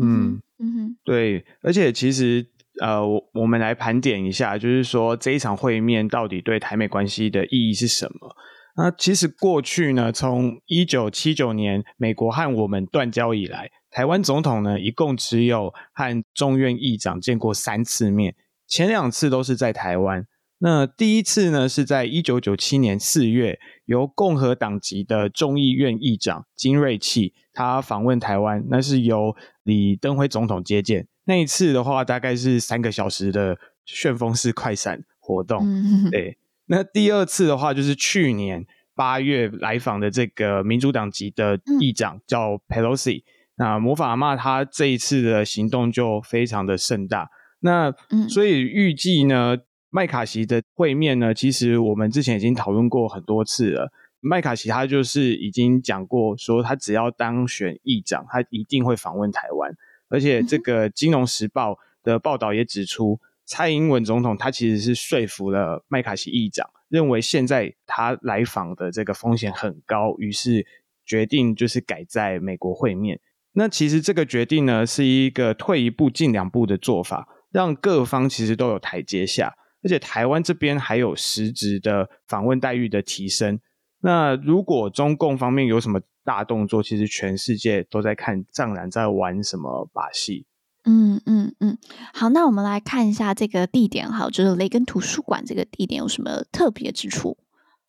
[0.00, 2.46] 嗯嗯哼，对，而且其实。
[2.80, 8.34] 呃，我我们来盘点一下，就是说这一场会面到底对台美关系的意义是什么？
[8.78, 18.34] 那其实过去呢，从一九七九年美国和我们断交以来，台湾总统呢一共只有和众院议长见过三次面，
[18.66, 20.26] 前两次都是在台湾。
[20.58, 31.06] 那第一次呢是在一九九七年四月，由共和党籍的众议院议长金瑞气他访问台湾，那是由李登辉总统接见。
[31.24, 35.60] 那一次的话，大概是三个小时的旋风式快闪活动。
[35.64, 43.24] 嗯、对，那第二次的话，就是去年八月来访的这个民主党籍的议长叫 Pelosi。
[43.56, 47.30] 那魔法阿妈他这一次的行动就非常的盛大。
[47.60, 47.94] 那
[48.28, 49.58] 所以预计呢，
[49.90, 53.92] 麦卡锡的会面呢，其实我们之前已经讨论过很多次了。
[54.20, 59.76] 麦卡锡他就是已经讲过，说他只要当选议长，他一定会访问台湾。
[60.08, 70.66] 而且，这个《金融时报》的报道也指出，蔡英文总统他其实是说服了麦卡锡议长，认为现在他来访的这个风险很高，于是
[71.04, 73.20] 决定就是改在美国会面。
[73.54, 83.60] 那其实这个决定呢，是一个退一步进两步的做法，让各方其实都有台阶下，而且台湾这边还有实质的访问待遇的提升。
[84.00, 90.46] 那如果中共方面有什么大动作，其实全世界都在看藏蓝在玩什么把戏。
[90.84, 91.78] 嗯嗯嗯，
[92.12, 97.36] 好，那我们来看一下这个地点，好，就是雷根图书馆这个地点有什么特别之处？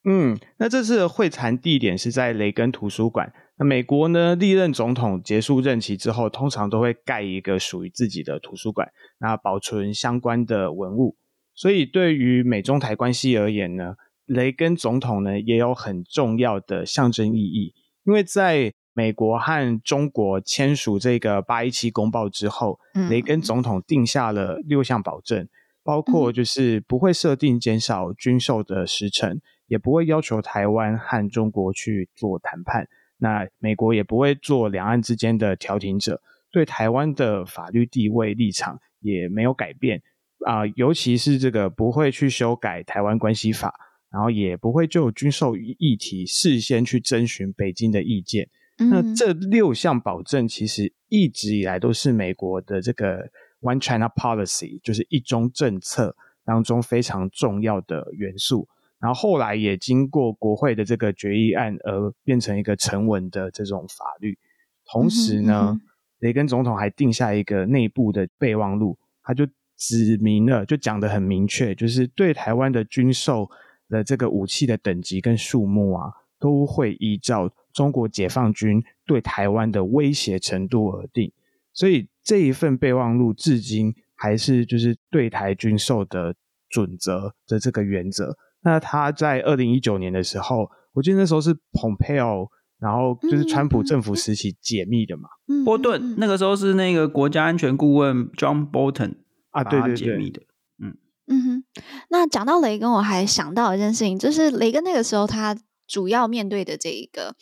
[0.05, 3.33] 嗯，那这次的会谈地点是在雷根图书馆。
[3.57, 11.15] 那美国呢，历任总统结束任期之后，通常都会盖一个属于自己的图书馆，那保存相关的文物。
[11.55, 25.47] 所以对于美中台关系而言呢，雷根总统呢，也有很重要的象征意义，因为在美国和中国签署这个八一七公报之后，嗯、雷根总统定下了六项保证，
[25.83, 36.21] 包括就是不会设定减少军售的时程，嗯、也不会要求台湾和中国去做谈判，那美国也不会做两岸之间的调停者，
[36.51, 40.01] 对台湾的法律地位立场也没有改变
[40.45, 43.73] 啊、呃，尤其是这个不会去修改台湾关系法。
[44.13, 48.47] 然后也不会就军售议题事先去征询北京的意见。
[48.77, 53.27] 嗯、那这六项保证其实一直以来都是美国的这个
[53.61, 58.67] One China Policy，就是一中政策当中非常重要的元素。
[59.03, 64.39] 然后后来也经过国会的这个决议案而变成一个成文的这种法律。
[64.85, 65.81] 同时呢，嗯嗯、
[66.19, 69.45] 雷根总统还定下一个内部的备忘录，他就
[69.77, 73.49] 指明了，就讲得很明确，就是对台湾的军售。
[73.89, 81.31] 的这个武器的等级跟数目啊，都会依照中国解放军对台湾的威胁程度而定。
[81.73, 86.33] 所以这一份备忘录至今还是就是对台军售的
[86.69, 88.35] 准则的这个原则。
[88.63, 92.47] 那他在二零一九年的时候，我记得那时候是蓬佩奥，
[92.79, 95.29] 然后就是川普政府时期解密的嘛。
[95.65, 99.15] 波顿那个时候是那个国家安全顾问 John Bolton
[99.51, 100.41] 啊，对对对，解密的。
[101.25, 101.63] 嗯哼，
[102.09, 107.33] 那讲到雷根，我还想到一件事情，就是雷根那个时候他主要面对的这一个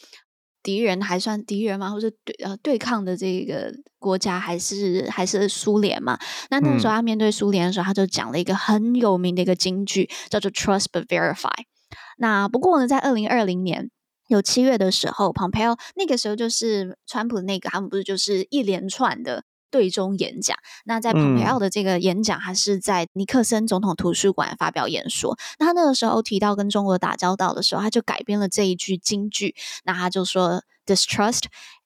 [0.63, 1.89] 敌人还算敌人吗？
[1.89, 6.17] 或者对呃对抗的这个国家还是还是苏联嘛？
[6.49, 11.49] 那那个时候他面对苏联的时候，他就讲了一个很有名的一个金句，叫做 “Trust but verify”。
[12.17, 13.89] 那不过呢，在二零二零年
[14.27, 19.43] 有七月的时候，Pompeo 那个时候就是川普那个，他们不是就是一连串的。
[19.71, 25.37] 对中演讲，那在蓬佩奥的这个演讲，他是在尼克森总统图书馆发表演说。
[25.57, 29.55] 那他那个时候提到跟中国打交道的时候，他就改编了这一句金句。
[29.85, 31.45] 那他就说：“Distrust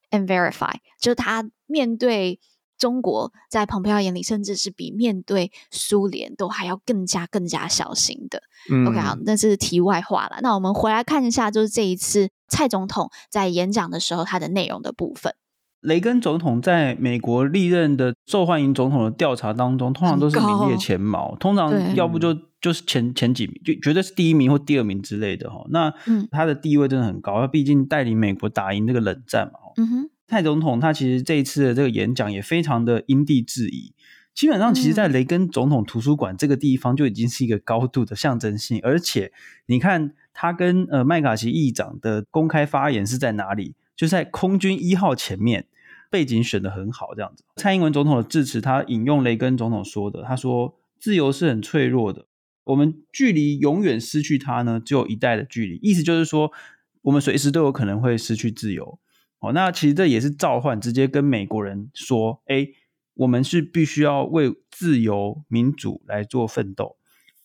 [0.09, 2.39] and verify。”就是他面对
[2.77, 8.41] 中国，在蓬佩奥眼里，甚至是比面对苏联都还要更加更加小心的。
[8.71, 10.39] 嗯、OK，好，那是题外话了。
[10.41, 15.35] 那我们回来看一下，就是这一次蔡总统在演讲的时候，他的内容的部分。
[15.81, 21.35] 雷根总统在美国历任的受欢迎总统的调查当中，通常都是名列前茅。
[21.39, 25.65] 通常要不就就是前前几名，就绝对是第一名或第二名之类的哈。
[25.69, 25.93] 那
[26.31, 29.59] 他的地位真的很高，他毕竟带领美国打赢这个冷战嘛。
[29.77, 33.93] 嗯哼，蔡总统他其实这一次的这个演讲也非常的因地制宜。
[34.33, 38.81] 基本上，其实，在雷根总统图书馆这个地方就已经是一个高度的象征性。
[38.83, 39.31] 而且，
[39.67, 43.75] 你看他跟呃麦卡锡议长的公开发言是在哪里？
[43.95, 45.67] 就在空军一号前面。
[46.07, 47.43] 背景选得很好，这样子。
[47.57, 52.27] 蔡英文总统的致辞，他引用雷根总统说的，他说：“自由是很脆弱的，
[52.63, 56.53] 我们距离永远失去它呢，只有一代的距离。”意思就是说，
[57.01, 58.97] 我们随时都有可能会失去自由。
[59.39, 62.67] 哦，那其实这也是召唤，直接跟美国人说：“哎，
[63.15, 66.95] 我们是必须要为自由民主来做奋斗。”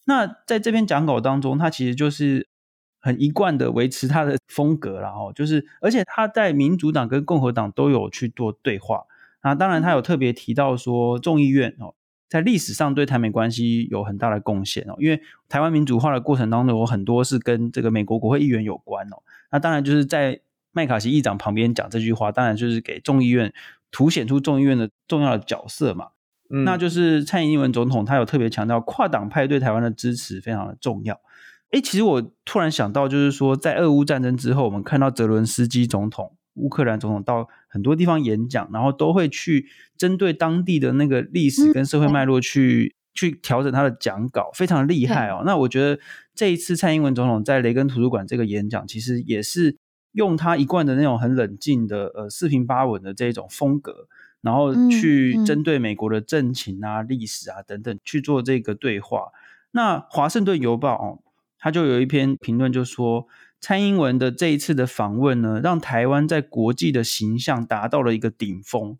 [0.06, 2.49] 那在这篇讲稿当中，他其实就是。
[3.00, 9.04] 很一贯的维持他的风格，然后就是，而且他在民主党跟共和党都有去做对话。
[9.42, 11.94] 那当然，他有特别提到说，众议院哦，
[12.28, 19.16] 在历史上对台美关系有很大的贡献哦，因为台湾民主化的过程当中，有很多是跟这个美国国会议员有关哦。
[19.50, 20.40] 那当然，就是在
[20.72, 23.52] 麦卡锡议长旁边讲这句话，当然就是给众议院
[23.90, 26.08] 凸显出众议院的重要的角色嘛。
[26.50, 31.18] 嗯，那就是蔡英文总统他有特别强调，跨党派对台湾的支持非常的重要。
[31.70, 45.44] 哎，其实我突然想到，就是说，在俄乌战争之后，我们看到泽伦斯基总统、乌克兰总统到很多地方演讲，然后都会去针对当地的那个历史跟社会脉络去、嗯、去调整他的讲稿，非常厉害哦。
[45.46, 46.00] 那我觉得
[46.35, 49.76] 这一次蔡英文总统在雷根图书馆这个演讲，其实也是
[50.11, 54.09] 用他一贯的那种很冷静的呃四平八稳的这种风格，
[54.40, 59.28] 然后去针对美国的政情啊、历史啊等等去做这个对话。
[59.70, 61.22] 那华盛顿邮报哦。
[61.60, 63.26] 他就有一篇评论，就说
[63.60, 68.96] 蔡英文的这一次的访问呢，让台湾在国际的形象达到了一个顶峰。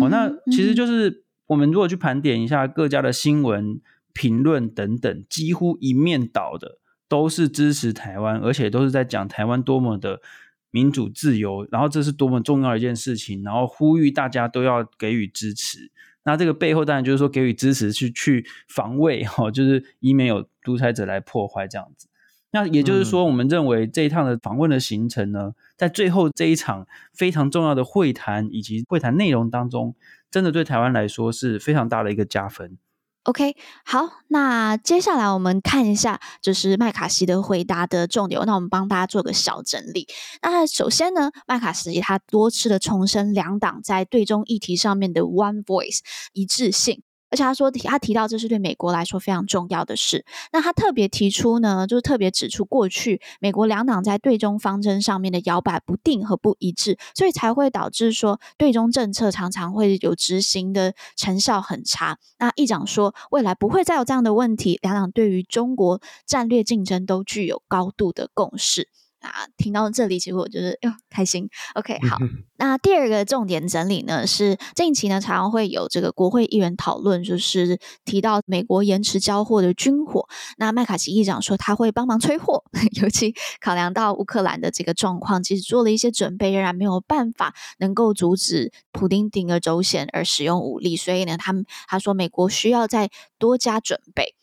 [0.00, 3.80] 哦，那其实就是我们如果去盘点一下各家的新闻
[4.14, 6.78] 评论等等，几乎一面倒的
[7.08, 10.22] 都是支持台湾，而且都是在讲台湾多么的
[10.70, 15.90] 民主自由，然后这是多么重要的一件事情，然后呼吁大家都要给予支持。
[16.24, 22.08] 那这个背后当然就是说给予支持去去防卫哈，就是以免有独裁者来破坏这样子。
[22.54, 29.96] 那也就是说，我们认为这一趟的访问的行程呢，在最后这一场非常重要的会谈以及会谈内容当中，
[30.30, 32.76] 真的对台湾来说是非常大的一个加分。
[33.24, 33.54] OK，
[33.84, 38.40] 好，那接下来我们看一下，就是麦卡锡的回答的重点。
[38.44, 40.08] 那我们帮大家做个小整理。
[40.42, 46.00] 那首先呢，麦卡锡他多次的重申两党在对中议题上面的 One Voice
[46.32, 47.02] 一致性。
[47.32, 50.24] 而且他说，他提到这是对美国来说非常重要的事。
[50.52, 62.18] 那他特别提出呢，就是特别指出过去美国两党在对中方针上面的摇摆不定和不一致，所以才会导致说对中政策常常会有执行的成效很差。
[62.38, 68.88] 那议长说，未来不会再有这样的问题，两党对于中国战略竞争都具有高度的共识。
[69.22, 71.48] 啊，听到这里，其实我就是哟开心。
[71.74, 72.18] OK，好，
[72.56, 80.28] 那第二个重点整理呢，是近期呢常常会有这个国会议员讨论，就是提到美国延迟交货的军火。
[80.58, 82.64] 那麦卡锡议长说他会帮忙催货，
[83.00, 93.08] 尤其考量到乌克兰的这个状况，其实做了一些准备，仍然没有办法能够阻止普丁铤而走险而使用武力，所以呢，他们他说美国需要再
[93.38, 94.34] 多加准备。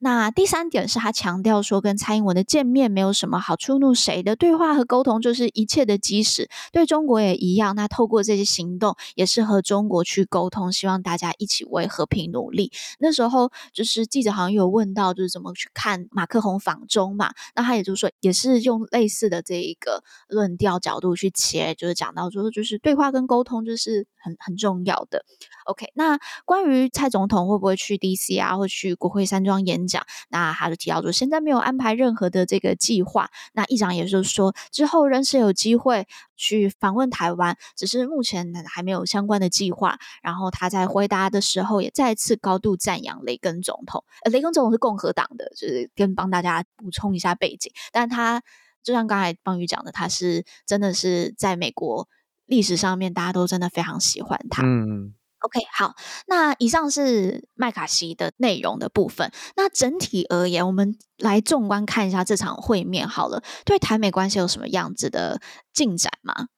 [0.00, 6.48] 那第三点是他强调说，跟蔡英文的见面没有什么好触怒谁的对话和沟通，就是一切的基石。
[6.72, 7.74] 对中国也一样。
[7.74, 12.70] 那透过这些行动，也是和中国去沟通，希望大家一起为和平努力。
[12.98, 17.30] 那时候就是记者好像有问到，就是怎么去看马克宏访中嘛？
[17.54, 25.24] 那他也就说，也是用类似的这一个论调角度去切，就是讲到说，就是对话跟沟通就是很很重要的。
[25.66, 33.30] OK，那关于蔡总统会不会去 DC 啊，或去国会山庄演讲，那他就提到说，现在没有安排任何的这个计划。
[33.52, 36.06] 那议长也就是说，之后仍是有机会
[36.36, 39.98] 去访问台湾，只是目前还没有相关的计划。
[40.22, 44.04] 然后他在回答的时候也再次高度赞扬雷根总统。
[44.22, 47.72] 呃，雷根总统是共和党的，就是跟帮大家补充一下背景。
[47.92, 48.42] 但他
[48.82, 52.08] 就像刚才邦宇讲的，他是真的是在美国
[52.46, 54.62] 历史上面，大家都真的非常喜欢他。
[54.64, 55.14] 嗯。
[55.46, 55.94] OK，好，
[56.26, 59.30] 那以上是麦卡锡的内容的部分。
[59.54, 63.44] 那整体而言，我们来纵观看一下这场会面好了。
[63.64, 65.40] 对台美关系有什么样子的
[65.72, 66.48] 进展吗？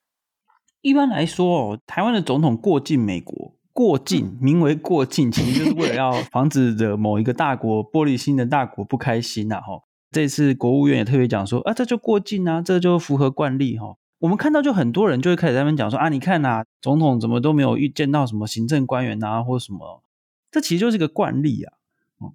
[0.80, 9.56] 一般来说哦，台湾的总统过境美国，过境名为过境，其实就是为了 要防止惹某一个大国玻璃心的大国不开心呐。
[9.56, 13.96] 哈，这次国务院也特别讲说啊，这就过境啊，这就符合惯例哈。
[14.20, 20.02] 我们看到就很多人就会开始在那边讲说啊，你看呐，总统怎么都没有遇见到什么行政官员啊，或什么，
[20.50, 21.72] 这其实就是个惯例啊，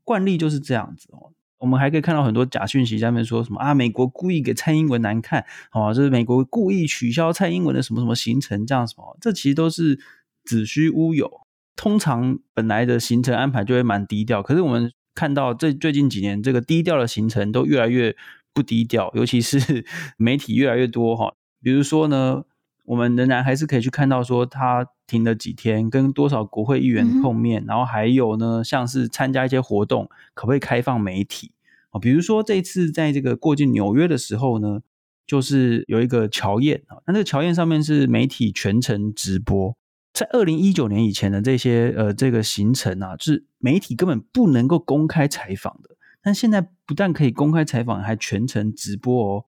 [0.04, 1.32] 惯例就是这样子哦。
[1.58, 10.00] 我们还可以看到很多假讯息，下面说什么啊，美国故意给蔡英文难看，哦，就是美国故意取消蔡英文的什么什么行程，这样什么，这其实都是
[10.44, 11.42] 子虚乌有。
[11.76, 18.16] 通常本来的行程安排就会蛮低调，可是我们看到这最近几年这个低调的行程都越来越
[18.54, 19.86] 不低调，尤其是
[20.18, 21.34] 媒体越来越多哈。
[21.64, 22.44] 比如说呢，
[22.84, 31.54] 我们仍然还是可以去看到说他停了几天，跟多少国会议员碰面，嗯、然后还有呢，像是参加一些活动，可不可以开放媒体
[31.92, 32.00] 啊？
[32.00, 34.82] 比如说这一次在这个过境纽约的时候呢，
[35.26, 39.78] 就是有一个乔宴啊，那这个乔宴上面是媒体全程直播。
[40.14, 49.46] 在二零一九年以前的这些呃这个行程啊，就是媒体根本不能够公开采访的，但现在不但可以公开采访，还全程直播哦。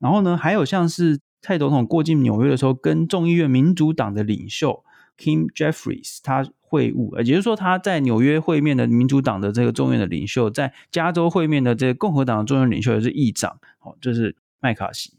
[0.00, 1.20] 然后呢，还有像是。
[1.42, 4.82] 蔡总统过境纽约的时候，跟众议院民主党的领袖
[5.18, 15.12] Kim Jeffries 他会晤，也就是说他在纽约会面的民主党的这个众院的领袖，在加州会面的这个共和党的众院领袖也是议长，哦，就是麦卡锡，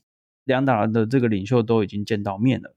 [0.46, 2.74] 两党的这个领袖都已经见到面了。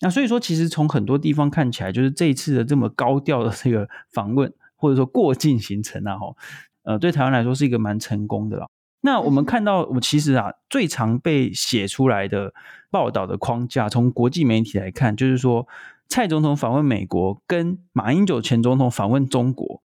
[0.00, 6.34] 那所以说，其实从很多地方看起来，就是这一次的这么高调的这个访问，或者说过境行程啊，哈，
[6.82, 8.66] 呃，对台湾来说是一个蛮成功的啦。
[9.02, 12.52] 那我们看到，我其实啊，最常被写出来的
[12.90, 15.68] 报道的框架，从国际媒体来看，就是说，
[16.08, 19.82] 蔡总统访问美国跟马英九前总统访问中国，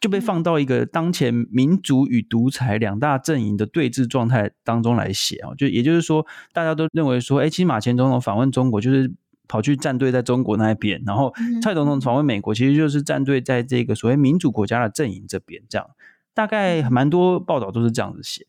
[0.00, 5.54] 就被放到一个当前民主与独裁两大阵营的对峙状态当中来写啊。
[5.56, 9.12] 就也就是说，大家都认为说，哎，其实马前总统访问中国，就是
[9.46, 15.62] 跑去站队在中国那一边，然后蔡总统访问美国，其实就是站队在这个所谓民主国家的阵营这边。
[15.68, 15.86] 这样，
[16.34, 18.46] 大概蛮多报道都是这样子写。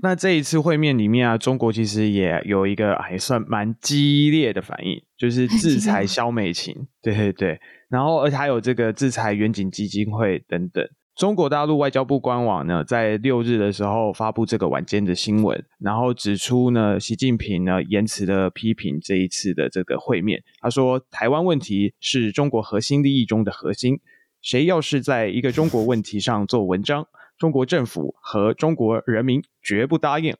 [0.00, 10.86] 那这一次会面里面啊，中国其实也有一个还算蛮激烈的反应，就是 制裁萧美琴，对对对，然后而且还有这个制裁远景基金会等等。
[11.16, 23.98] 中国大陆外交部官网呢，在六日的时候发布这个晚间的新闻，然后指出呢，习近平呢严词的批评这一次的这个会面，他说台湾问题是中国核心利益中的核心，
[24.42, 27.06] 谁要是在一个中国问题上做文章。
[27.38, 30.36] 中国政府和中国人民绝不答应。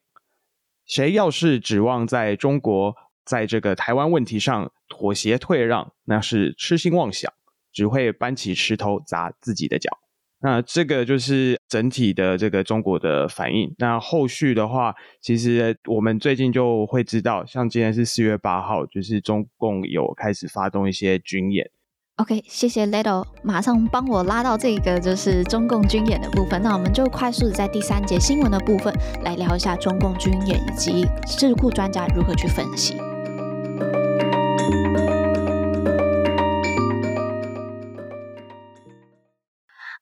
[0.85, 2.95] 谁要是指望在中国
[3.25, 7.31] 在这个台湾问题上妥协退让，那是痴心妄想，
[7.73, 9.97] 只会搬起石头砸自己的脚。
[10.39, 13.73] 那这个就是整体的这个中国的反应。
[13.79, 21.69] 那后续的话，其实我们最近就会知道，像今天是四月八号，就是中共有开始发动一些军演。
[22.17, 26.59] OK，谢谢 Little，马上帮我拉到这个就是中共军演的部分。
[26.63, 28.91] 那我们就快速的在第三节新闻的部分
[29.23, 32.97] 来聊一下中共军演以及智库专家如何去分析。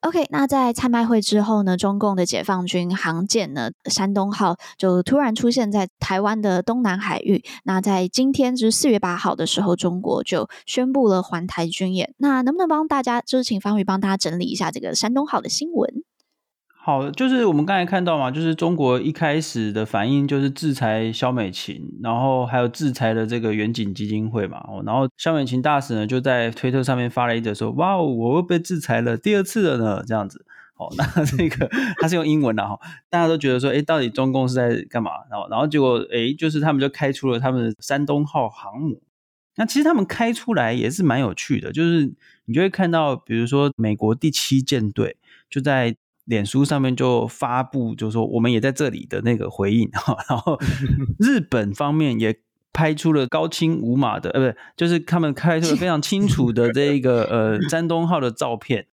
[0.05, 7.43] OK，那在参拜会之后呢，中共的解放军航舰呢，山东号就突然出现在台湾的东南海域。
[7.63, 12.13] 那在今天就是四月八号的时候，中国就宣布了环台军演。
[12.17, 15.91] 那能不能帮大家，就是请方宇帮大家整理一下这个山东号的新闻？
[16.85, 24.63] 好，就是我们刚才看到嘛，就是中国一开始的反应就是制裁肖美琴，然后还有制裁的这个远景基金会嘛。
[24.85, 30.45] 然后肖美琴大使呢就在推特上面发了一则说：“哇，我又被制裁了第二次了呢。”这样子。
[30.77, 31.67] 哦，那这个
[31.99, 32.77] 他是用英文的哈，
[33.09, 39.01] 大家都觉得说：“哎，到底中共是在干嘛？”然后，然后结果哎，就是他们就开出了他们的山东号航母。
[39.55, 42.13] 那其实他们开出来也是蛮有趣的，就是
[42.45, 45.17] 你就会看到，比如说美国第七舰队
[45.49, 45.95] 就在。
[46.25, 50.59] 脸书上面就发布，就是说我们也在这里的那个回应哈，然后
[51.19, 52.39] 日本方面也
[52.73, 58.87] 拍出了高清无码的，呃，不是，就是他们拍出了非常清楚的这个呃山东号的照片，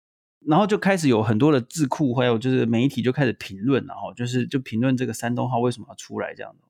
[0.45, 6.67] 然后就开始有很多的智库，还有就是媒体就开始评论，然后就是就评论这个山东号为什么要出来这样子。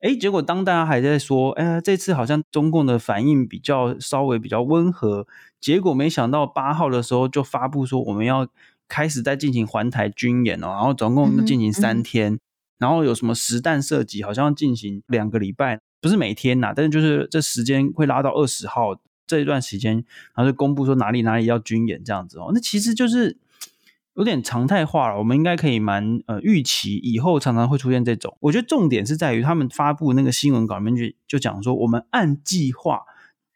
[0.00, 5.28] 哎，结果当大家还在说，哎，这次好像中共的反应比较稍微比较温和，
[5.60, 8.48] 结果没想到八号的时候就发布说我们要
[8.92, 12.40] 开始在进行环台军演哦，然后总共进行三天，嗯嗯、
[12.78, 19.00] 然后有什么实弹射击，好像要进行两个礼拜，不是每天呐，但是就是这时间会拉到二十号。
[19.24, 19.94] 这一段时间，
[20.34, 23.38] 然后就公布说哪里哪里要军演这样子哦，那其实就是
[24.14, 25.16] 有点常态化了。
[25.16, 28.36] 我们应该可以蛮呃预期以后常常会出现这种。
[28.40, 33.00] 我觉得重点是在于他们发布那个新闻稿里面就就讲说，我们按计划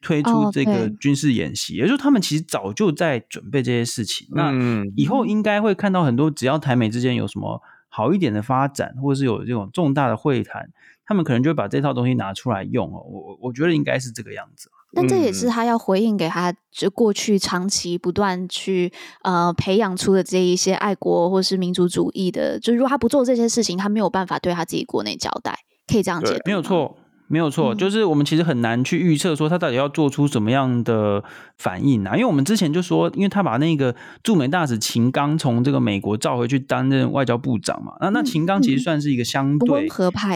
[0.01, 4.29] 推出这个军事演习，也就是他们其实早就在准备这些事情。
[4.33, 4.53] 那
[4.97, 10.69] 以后应该会看到很多，只要台美之间有什么好一点的发展，或者是有这种重大的会谈，
[11.05, 13.01] 他们可能就会把这套东西拿出来用哦。
[13.03, 14.71] 我我觉得应该是这个样子。
[14.93, 18.91] 但这也是他要回应给他，就过去长期不断去
[19.23, 26.41] 呃培养出的这一些爱国或是民族主义的，就是如果他不做这些事情，他没有办法对他自己国内交代，可以这样解读。
[26.47, 26.97] 没有错。
[27.29, 31.25] 没有错，就是我们其实很难去预测说他到底要做出什么样的
[31.59, 39.89] 反应啊，因为我们之前就说，因为他把那个驻美大使秦刚从这个美国召回去担任外交部长嘛，那那秦刚其实算是一个相对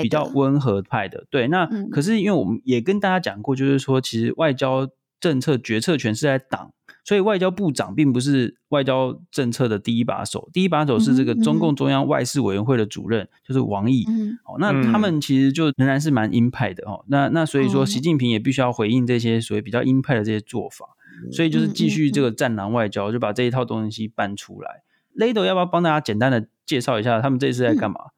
[0.02, 4.88] 比较温和派的，对，那可是因为我们也跟大家讲过，就是说其实外交
[5.20, 6.70] 政策决策权是在党。
[7.04, 14.04] 所以外交部长并不是外交政策的第一把手，第一把手是这个中共中央外事委员会的主任，嗯、就是王毅。
[14.08, 17.04] 嗯、哦，那他们其实就仍然是蛮鹰派的哦。
[17.08, 20.86] 那那所以说，习近平也必须要回应这些所谓比较鹰派的这些做法，
[21.24, 24.82] 嗯、所以就是继续这个战狼外交，就把这一套东西搬出来。
[25.16, 27.96] Lado 要不要帮大家简单的介绍一下他们这次在干嘛？
[28.04, 28.12] 嗯、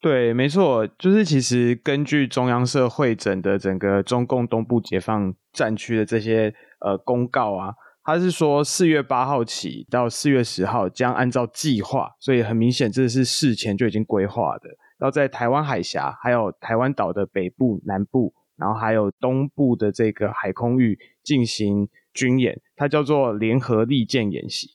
[0.00, 7.74] 对，没错，就是其实根据中央社会诊的整个中共东部解放战区的这些呃公告啊。
[8.04, 14.68] 他是说，四月八号起到四月十号将按照计划，所以很明显这是事前就已经规划的，
[15.00, 24.68] 要在台湾海峡、还有台湾岛的北部、南部，然后还有东部的这个海空域进行军演，它叫做联合利剑演习。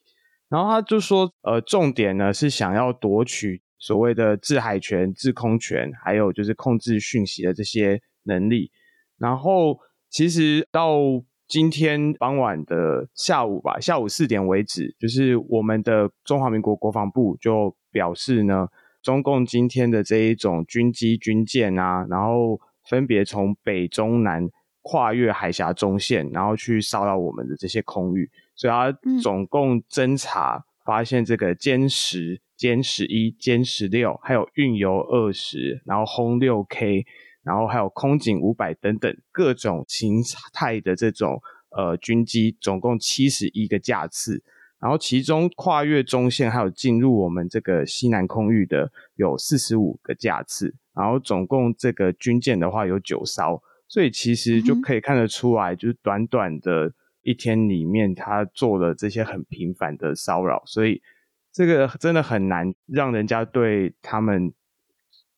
[0.50, 8.72] 然后他就说，呃，重点呢是想要夺取所谓的制海权、制空权，还有就是控制讯息的这些能力。
[9.20, 9.78] 然后
[10.10, 10.98] 其实到
[11.50, 18.68] 今天傍晚的下午吧，下午四点为止，就是我们的中华民国国防部就表示呢，
[19.02, 24.48] 中共今天的这一种军机、军舰啊，然后分别从北、中、南
[24.84, 37.04] 跨越海峡中线，然后去骚扰我们的这些空域，所以他总共侦查发现这个歼十、歼十一、歼十六，还有运油二十，然后轰六 K。
[37.44, 40.22] 然后还有空警五百等等各种形
[40.54, 44.44] 态的这种呃军机，总共七十一个架次。
[44.80, 50.74] 然后其中跨越中线还有进入我们这个西南空域的有四十五个架次。
[50.94, 61.02] 然后总共这个军舰的话有九艘，所以其实就可以看得出来，就是短短的一天里面，他做了这些很频繁的骚扰，所以
[61.52, 64.54] 这个真的很难让人家对他们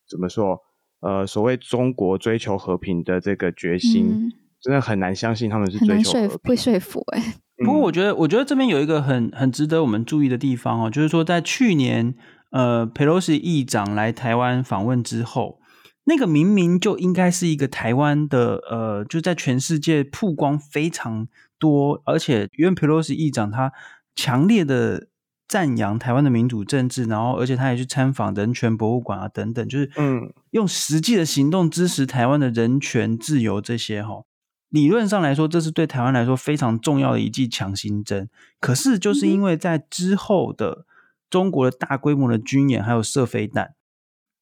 [0.08, 0.62] 怎么说？
[1.02, 7.34] 呃，所谓中国追求和平的这个决心，嗯、真的很难相信他们是追求和平，会说服哎。
[7.58, 12.14] 不过我觉得，我觉得这边有一个很很值得我们注意的地方哦，就是说在去年，
[12.50, 15.58] 呃，佩洛西议长来台湾访问之后，
[16.04, 21.26] 那个明明就应该是一个台湾的，呃，就在全世界曝光非常
[21.58, 23.72] 多，而且因为佩洛西议长他
[24.14, 25.08] 强烈的。
[25.52, 34.22] 赞扬台湾的民主政治，然后而且他也去参访人权博物馆啊，等等，就是嗯，用实际的行动支持台湾的人权自由这些哈。
[34.70, 38.30] 理论上来说，这是对台湾来说非常重要的一剂强心针。
[38.60, 40.86] 可是就是因为在之后的
[41.28, 43.74] 中国的大规模的军演，还有射飞弹，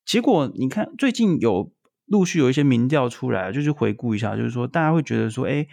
[0.06, 1.72] 结果你看最近有
[2.06, 5.66] 陆续有一些民调出来，就是回顾一下，就是说大家会觉得说，哎，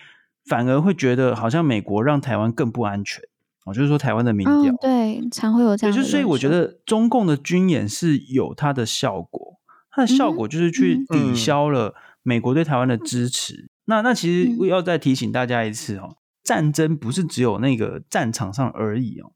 [0.49, 3.23] 反而会觉得好像美国让台湾更不安全。
[3.67, 9.59] 我就是说，台湾的民调、哦、对常会有这样，就所以我觉得中共的军演是有它的效果，
[9.91, 11.93] 它的效果就是去抵消了
[12.23, 13.53] 美国对台湾的支持。
[13.53, 19.33] 嗯、那那其实要再提醒大家一次哦，战争不是只有那个战场上而已哦，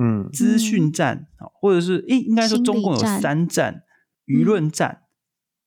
[0.00, 1.26] 嗯，资讯战
[1.60, 3.82] 或者是诶，应该说中共有三战：
[4.26, 5.02] 舆论战、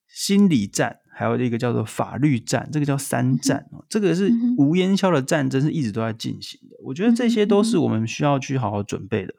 [0.07, 0.98] 心理战。
[1.19, 6.77] 还有一个叫做法律战，这个叫三战哦，这个是无烟硝的战争，是一直都在进行的。
[6.81, 9.33] 我觉得这些都是我们需要去好好准备的。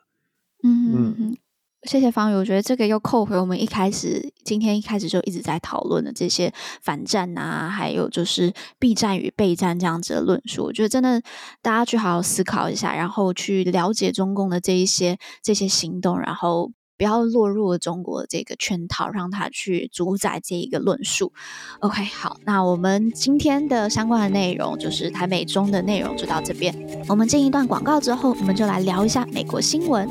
[0.63, 1.37] 嗯嗯嗯。
[1.85, 6.53] 谢谢方宇，我觉得这个又扣回我们一开始今天一开始就一直在讨论的这些
[6.83, 10.65] 反战啊，还有就是避战与备战这样子的论述。
[10.65, 11.23] 我觉得真的
[11.63, 16.71] 大家去好好思考一下，然后去了解中共的这一些这些行动，然后
[17.01, 21.33] 不要落入中国这个圈套，让他去主宰这一个论述。
[21.79, 26.77] OK，好，那我们今天的相关的内容就是台美中的内容就到这边。
[27.09, 30.07] 我们进一段广告之后，我们就来聊一下美国新闻。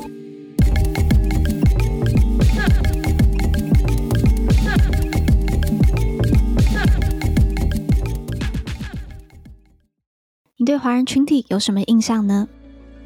[10.56, 12.48] 你对华人群体有什么印象呢？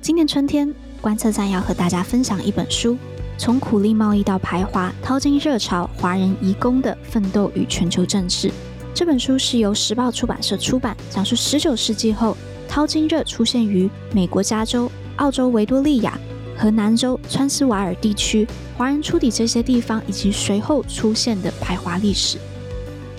[0.01, 2.95] 今年春天，观测站要和大家分享一本书，
[3.37, 8.49] 《从苦力贸易到排华，淘金热潮，华人移工的奋斗与全球政治》。
[8.95, 12.37] 这本书是由时报出版社出版，讲述十九世纪后
[12.69, 16.19] 淘金热出现于美国加州、澳洲维多利亚
[16.57, 22.39] 和南州川斯瓦尔地区，华人出抵这些地方以及随后出现的排华历史。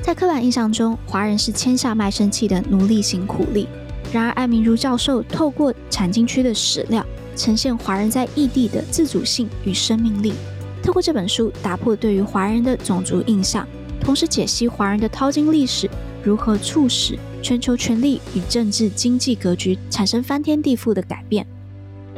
[0.01, 3.67] 在刻板印象中，华人是签下卖身契的奴隶型苦力。
[4.13, 7.05] 然而，艾明儒教授透过产经区的史料，
[7.35, 10.33] 呈现华人在异地的自主性与生命力。
[10.81, 13.67] 透过这本书，打破对于华人的种族印象，
[13.99, 15.89] 同时解析华人的淘金历史
[16.23, 21.45] 如何促使全球权力与政治经济格局产生翻天地覆的改变。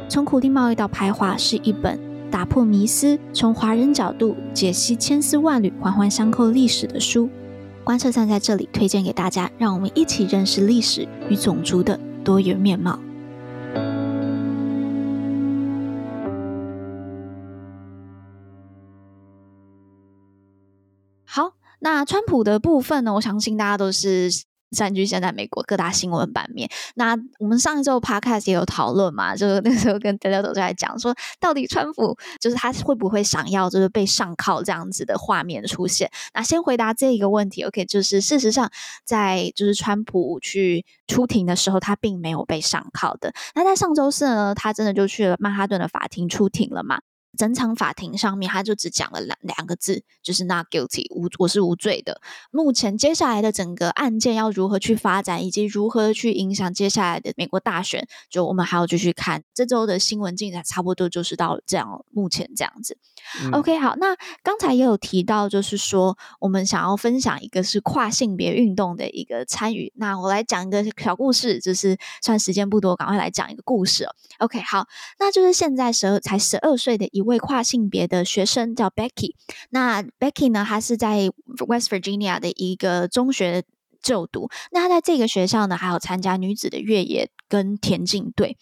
[0.08, 1.98] 从苦力贸易到排华，是一本
[2.30, 7.28] 打破迷思、从华人角度解析千丝万缕环环相扣历史的书。
[7.84, 12.98] 观测站在这里推荐给大家，让我们一起认识历史与种族的多元面貌。
[21.80, 23.14] 那川普的部分呢？
[23.14, 24.30] 我相信大家都是。
[24.76, 26.68] 占据现在美国各大新闻版面。
[26.94, 36.10] 那我们上一周 podcast 也有讨论嘛，就是那时候跟大家都在讲说，到底川普就是他会不会想要就是被上铐这样子的画面出现？
[36.34, 38.70] 那先回答这一个问题，OK，就是事实上
[39.06, 43.32] 在就是川普去出庭的时候，他并没有被上铐的。
[43.54, 47.00] 那在上周四呢，他真的就去了曼哈顿的法庭出庭了嘛？
[47.36, 52.20] 整场法庭上面，他就只讲了两两个字，就是 not guilty，无我是无罪的。
[52.50, 59.44] 目前接下来的整个案件要如何去发展，以及如何去影响接下来的美国大选，就我们还要继续看。
[59.54, 62.96] 这周的新闻进展差不多就是到这样，目前这样子。
[63.52, 69.92] OK，好，那刚才也有提到，就是说我们想要分享一个是跨性别运动的一个参与。
[69.94, 74.08] 那我来讲一个小故事，就是算时间不多，赶快来讲一个故事。
[74.38, 74.88] OK，好，
[75.20, 77.28] 那就是现在十二才十二岁的一。
[77.28, 79.34] 位跨性别的学生叫 Becky，
[79.68, 81.30] 那 Becky 呢，她是在
[81.66, 83.64] West Virginia 的一个中学
[84.02, 84.48] 就读。
[84.70, 88.56] 那他在这个学校呢，还有参加女子的越野跟田径队。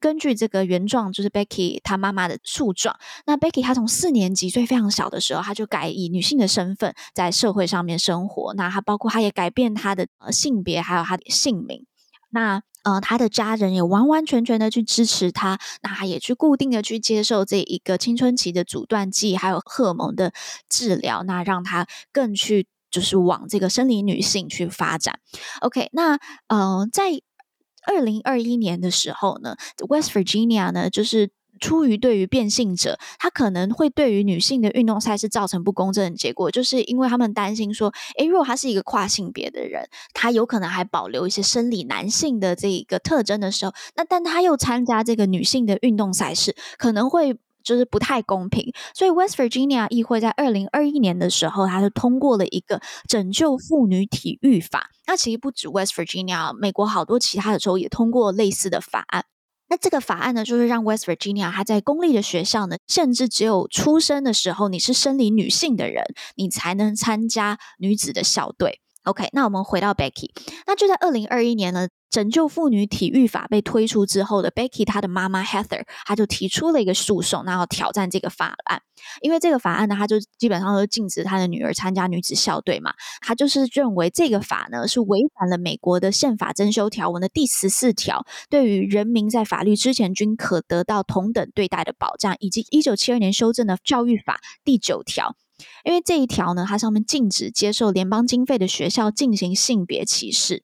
[0.00, 2.96] 根据这个原状，就是 Becky 她妈妈的诉状。
[3.26, 8.54] 那 Becky 她从四年级，所以非常小的时候，她就改以女性的身份在社会上面生活。
[8.54, 11.86] 那她包括她也改变她的性别，还有她的姓名。
[12.30, 20.32] 那呃，他的家人也完完全全的去支持他，那他也去固定的去接受这一个青春期的阻断剂，还有荷尔蒙的
[20.68, 25.18] 治疗，那让他更去就是往这个生理女性去发展。
[25.60, 26.18] OK，那
[26.48, 27.10] 呃，在
[27.86, 31.30] 二零二一年的时候呢，West Virginia 呢，就是。
[31.58, 48.72] 出于对于变性者，他可能会对于女性的运动赛事造成不公正的结果，就是因为他们担心说，诶，如果他是一个跨性别的人，他有可能还保留一些生理男性的这一个特征的时候，那但他又参加这个女性的运动赛事，可能会就是不太公平。
[48.94, 54.88] 所以 West Virginia 议会在二零二一年的时候，它是通过了一个拯救妇女体育法。
[55.06, 59.24] 那其实不止 West Virginia，美国好多其他的州也通过类似的法案。
[59.68, 66.04] 那这个法案呢，就是让 West Virginia 它在公立的学校呢，甚至只有出生的时候你是生理女性的人，
[66.36, 68.80] 你才能参加女子的校队。
[69.06, 70.30] OK，那我们回到 Becky，
[70.66, 71.88] 那就在二零二一年呢。
[72.08, 78.80] 拯救妇女体育法被推出之后的 Becky，她的妈妈 Heather，她就提出了一个诉讼，然后挑战这个法案。
[79.20, 82.94] 因为这个法案呢，她就基本上都禁止她的女儿参加女子校队嘛。
[83.20, 95.36] 她就是认为这个法呢是违反了美国的宪法增修条文的第十四条，对于人民在法律之前均可得到同等对待的保障，以及一九七二年修正的教育法第九条。
[95.84, 100.62] 因为这一条呢，它上面禁止接受联邦经费的学校进行性别歧视。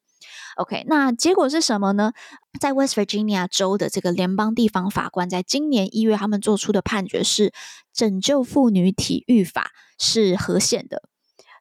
[0.57, 2.13] OK，那结果是什么呢？
[2.61, 7.55] 在 West Virginia 州的这个联邦地方法官在今年一月，他们做出的判决是
[7.95, 11.03] 拯救妇女体育法是合宪的，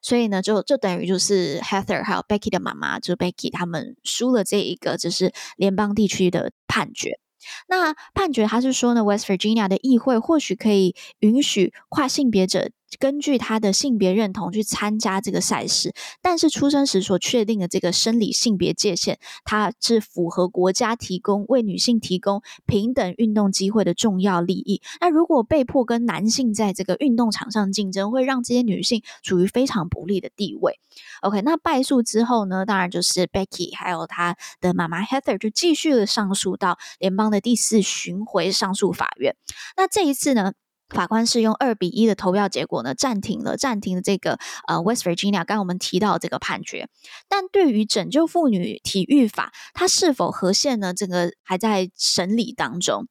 [0.02, 7.18] 所以呢，就就等于就是 Heather 还有 Becky 的妈妈，就 Becky 他们输了这一个就是联邦地区的判决。
[7.66, 12.70] 那判决他是说呢，West Virginia 的议会或许可以允许跨性别者。
[12.98, 24.80] 根据他的性别认同去参加这个赛事，但是出生时所确定的这个生理性别界限，它是符合国家提供为女性提供平等运动机会的重要利益。
[25.00, 30.78] 那如果被迫跟男性在这个运动场上竞争，会让这些女性处于非常不利的地位。
[31.22, 39.36] OK，那败诉之后呢，当然就是 Becky 还有她的妈妈 Heather 就继续的上诉到联邦的第四巡回上诉法院。
[39.76, 40.52] 那这一次呢，
[40.92, 44.38] 法官是用二比一的投票结果呢，暂停了暂停了这个
[44.68, 46.88] 呃 West Virginia 刚刚我们提到这个判决，
[47.28, 50.94] 但对于拯救妇女体育法，它是否合宪呢？
[50.94, 53.06] 这个还在审理当中。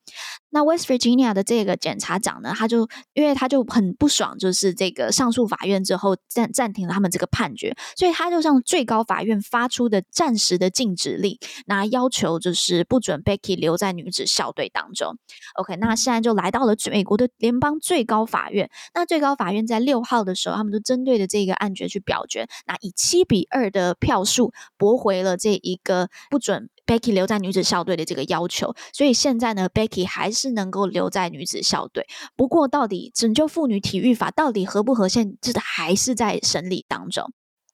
[0.52, 15.18] 那 West Virginia 的这个检察长呢，他就因为他就很不爽，就是这个上诉法院之后暂暂停了他们这个判决，所以他就向最高法院发出的暂时的禁止令，那要求就是不准 Becky 留在女子校队当中。
[15.56, 18.70] OK，那现在就来到了美国的联邦最高法院。
[18.94, 26.70] 那最高法院在六号的时候，他们就针对的这个案决去表决，那以七比二的票数驳回了这一个不准。
[26.86, 32.06] Becky 留在女子校队的这个要求，所以现在呢，Becky 还是能够留在女子校队。
[32.36, 37.32] 不过，到底拯救妇女体育法到底合不合宪，这还是在审理当中。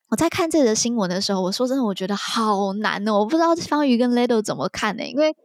[0.09, 5.05] 我在看这个新闻的时候，我说真的，我觉得好难哦，我不知道方瑜跟 Ledo 怎么看呢？
[5.05, 5.35] 因为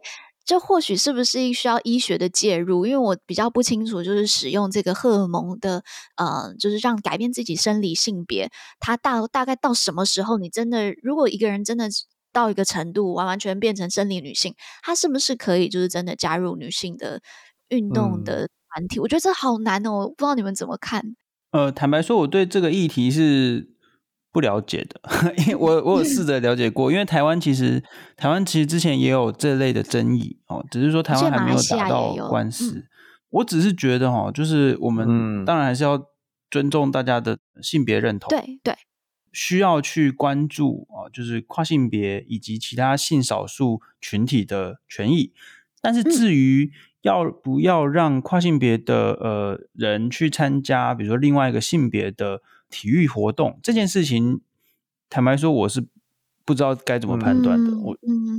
[0.45, 2.85] 这或许是不是需要医学的介入？
[2.85, 5.83] 因为我比较不清楚，就是使用这个荷尔蒙的，
[6.17, 11.89] 呃，就是让改变自己生理性别，它大大概到什么时候，你真的如果一个人真的。
[12.33, 17.21] 到一个程度，完完全变成生理女性，她是不是可以就是真的加入女性的
[17.69, 18.99] 运动的团体？
[18.99, 21.15] 嗯、我觉得这好难哦，我不知道你们怎么看。
[21.51, 23.69] 呃，坦白说，我对这个议题是
[24.31, 24.99] 不了解的，
[25.45, 27.83] 因为我我有试着了解过，因为台湾其实
[28.17, 32.79] 台湾其实之前也有这类的争议哦，只是说台湾还没有打到官司。
[32.79, 32.83] 嗯、
[33.29, 36.01] 我只是觉得哈，就是我们当然还是要
[36.49, 38.59] 尊重大家的性别认同，对。
[38.63, 38.75] 对
[39.33, 45.33] 需要去关注啊，就是跨性别以及其他性少数群体的权益。
[45.81, 46.71] 但是至于
[47.01, 54.39] 要不要让跨性别的呃人去参加，比如说另外一个性别的体育活动这件事情，
[55.09, 55.85] 坦白说，我是。
[56.45, 57.97] 不知道该怎么判断的，嗯、我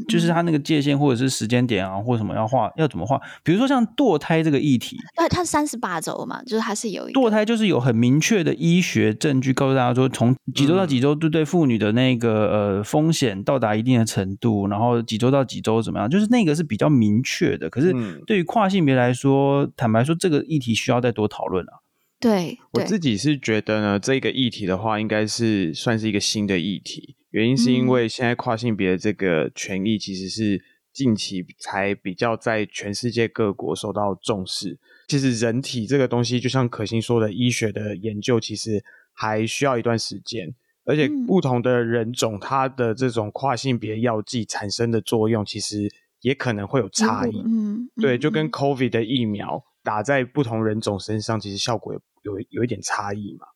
[0.08, 3.18] 就是他那个界限或者是时间点啊，或者什么要画要怎么画？
[3.42, 17.70] 比如说像堕胎这个议题，对，它是三十八周嘛，就是它是有堕胎，就是有很明确的医学证据告诉大家说，从几周到几周，对对妇女的那个呃风险到达一定的程度，然后几周到几周怎么样，就是那个是比较明确的。
[17.70, 17.94] 可是
[18.26, 21.80] 对于跨性别来说，坦白说，这个议题需要再多讨论啊。
[22.20, 27.16] 对，我自己是觉得呢，这个议题的话，应该是算是一个新的议题。
[27.34, 30.62] 原因是因为现在跨性别的这个权益其实是
[30.92, 34.78] 近期才比较在全世界各国受到重视。
[35.08, 38.80] 其实人体这个东西，就像可心说的，医学的研究其实
[39.12, 40.54] 还需要一段时间，
[40.84, 47.42] 而且不同的人种，它的这种跨性别药剂产生的作用，其实也可能会有差异。
[47.44, 53.48] 嗯，对，就跟 COVID 的疫苗打在不同人种身上，其实效果有有有一点差异嘛。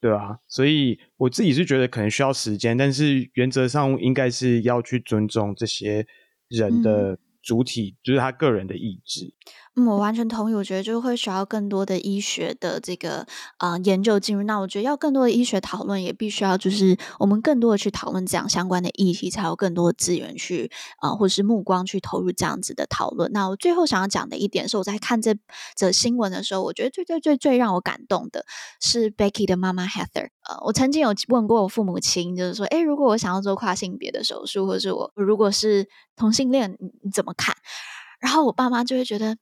[0.00, 6.06] 对啊，所以我自己是觉得可能需要时间，但是原则上应该是要去尊重这些
[6.48, 9.32] 人的主体，嗯、就是他个人的意志。
[9.76, 10.54] 嗯，我完全同意。
[10.54, 13.24] 我觉得就会需要更多的医学的这个、
[13.58, 14.42] 呃、研究进入。
[14.42, 23.30] 那我觉得要更多的医学讨论，也必须要就是我们更多的去讨论这样相关的议题，才有更多的资源去啊、或是目光去投入这样子的讨论。
[23.32, 25.36] 那我最后想要讲的一点是，我在看这
[25.76, 28.44] 则新闻的时候，我觉得最最最最让我感动的
[28.80, 30.30] 是 Becky 的妈妈 Heather。
[30.48, 37.54] 呃，我曾经有问过我父母亲，就是说，诶，如果我想要做跨性别的手术，或者是我如果是同性恋，你怎么看？
[38.20, 39.36] 然后我爸妈就会觉得，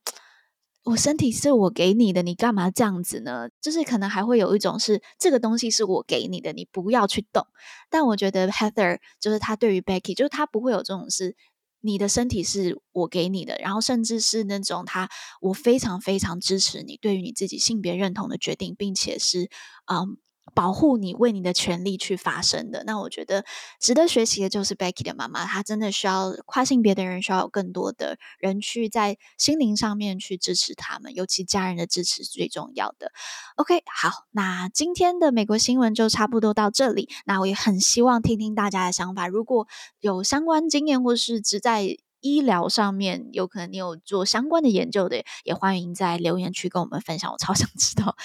[0.85, 3.49] 我身体是我给你的，你干嘛这样子呢？
[3.61, 7.47] 就是可能还会有一种是这个东西是我给你的，你不要去动。
[7.91, 11.37] 但我觉得 Heather 就是他对于 Becky，就是他不会有这种是
[11.81, 15.09] 你的身体是我给你的，然后甚至是那种他
[15.41, 19.51] 我非常非常支持你对于你自己性别认同的决定，并且是
[19.87, 20.17] 嗯。
[20.55, 23.45] 保护你，为你的权利去发声的，那我觉得
[23.81, 33.13] 值得学习的就是 Becky 的妈妈，她真的需要跨性别的人需要有更多的人去在心灵上面去支持他们，尤其家人的支持是最重要的。
[33.57, 37.09] OK，好，那今天的美国新闻就差不多到这里。
[37.25, 39.67] 那我也很希望听听大家的想法，如果
[40.01, 48.17] 有相关经验或是只在医疗上面有可能你有做相关的研究的，也欢迎在留言区跟我们分享，我超 想知道。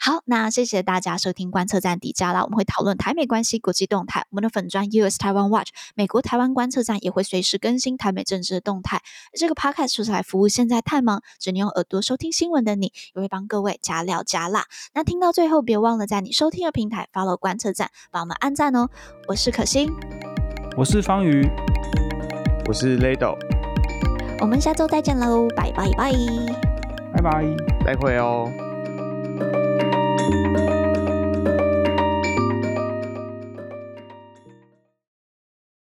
[0.00, 4.26] 好，那谢谢大家收听观测站底加啦，我们会讨论台美关系、国际动态。
[4.30, 9.02] 我们的粉专 US Taiwan Watch 美国台湾观测站也会随时更新台美政治的动态。
[9.38, 14.66] 这个 Podcast 出来服务现在太忙，只能用耳朵收听新闻的你，也会帮各位加料加辣。
[14.94, 18.88] 那听到最后，别忘了在你收听的平台 follow 观测站，帮我们按赞哦。
[19.28, 19.92] 我是可心，
[20.76, 21.48] 我是方瑜。
[22.66, 23.36] 我是 Lado，
[24.40, 26.12] 我们下周再见喽，拜拜拜，
[27.12, 27.44] 拜拜，
[27.84, 28.50] 再会哦。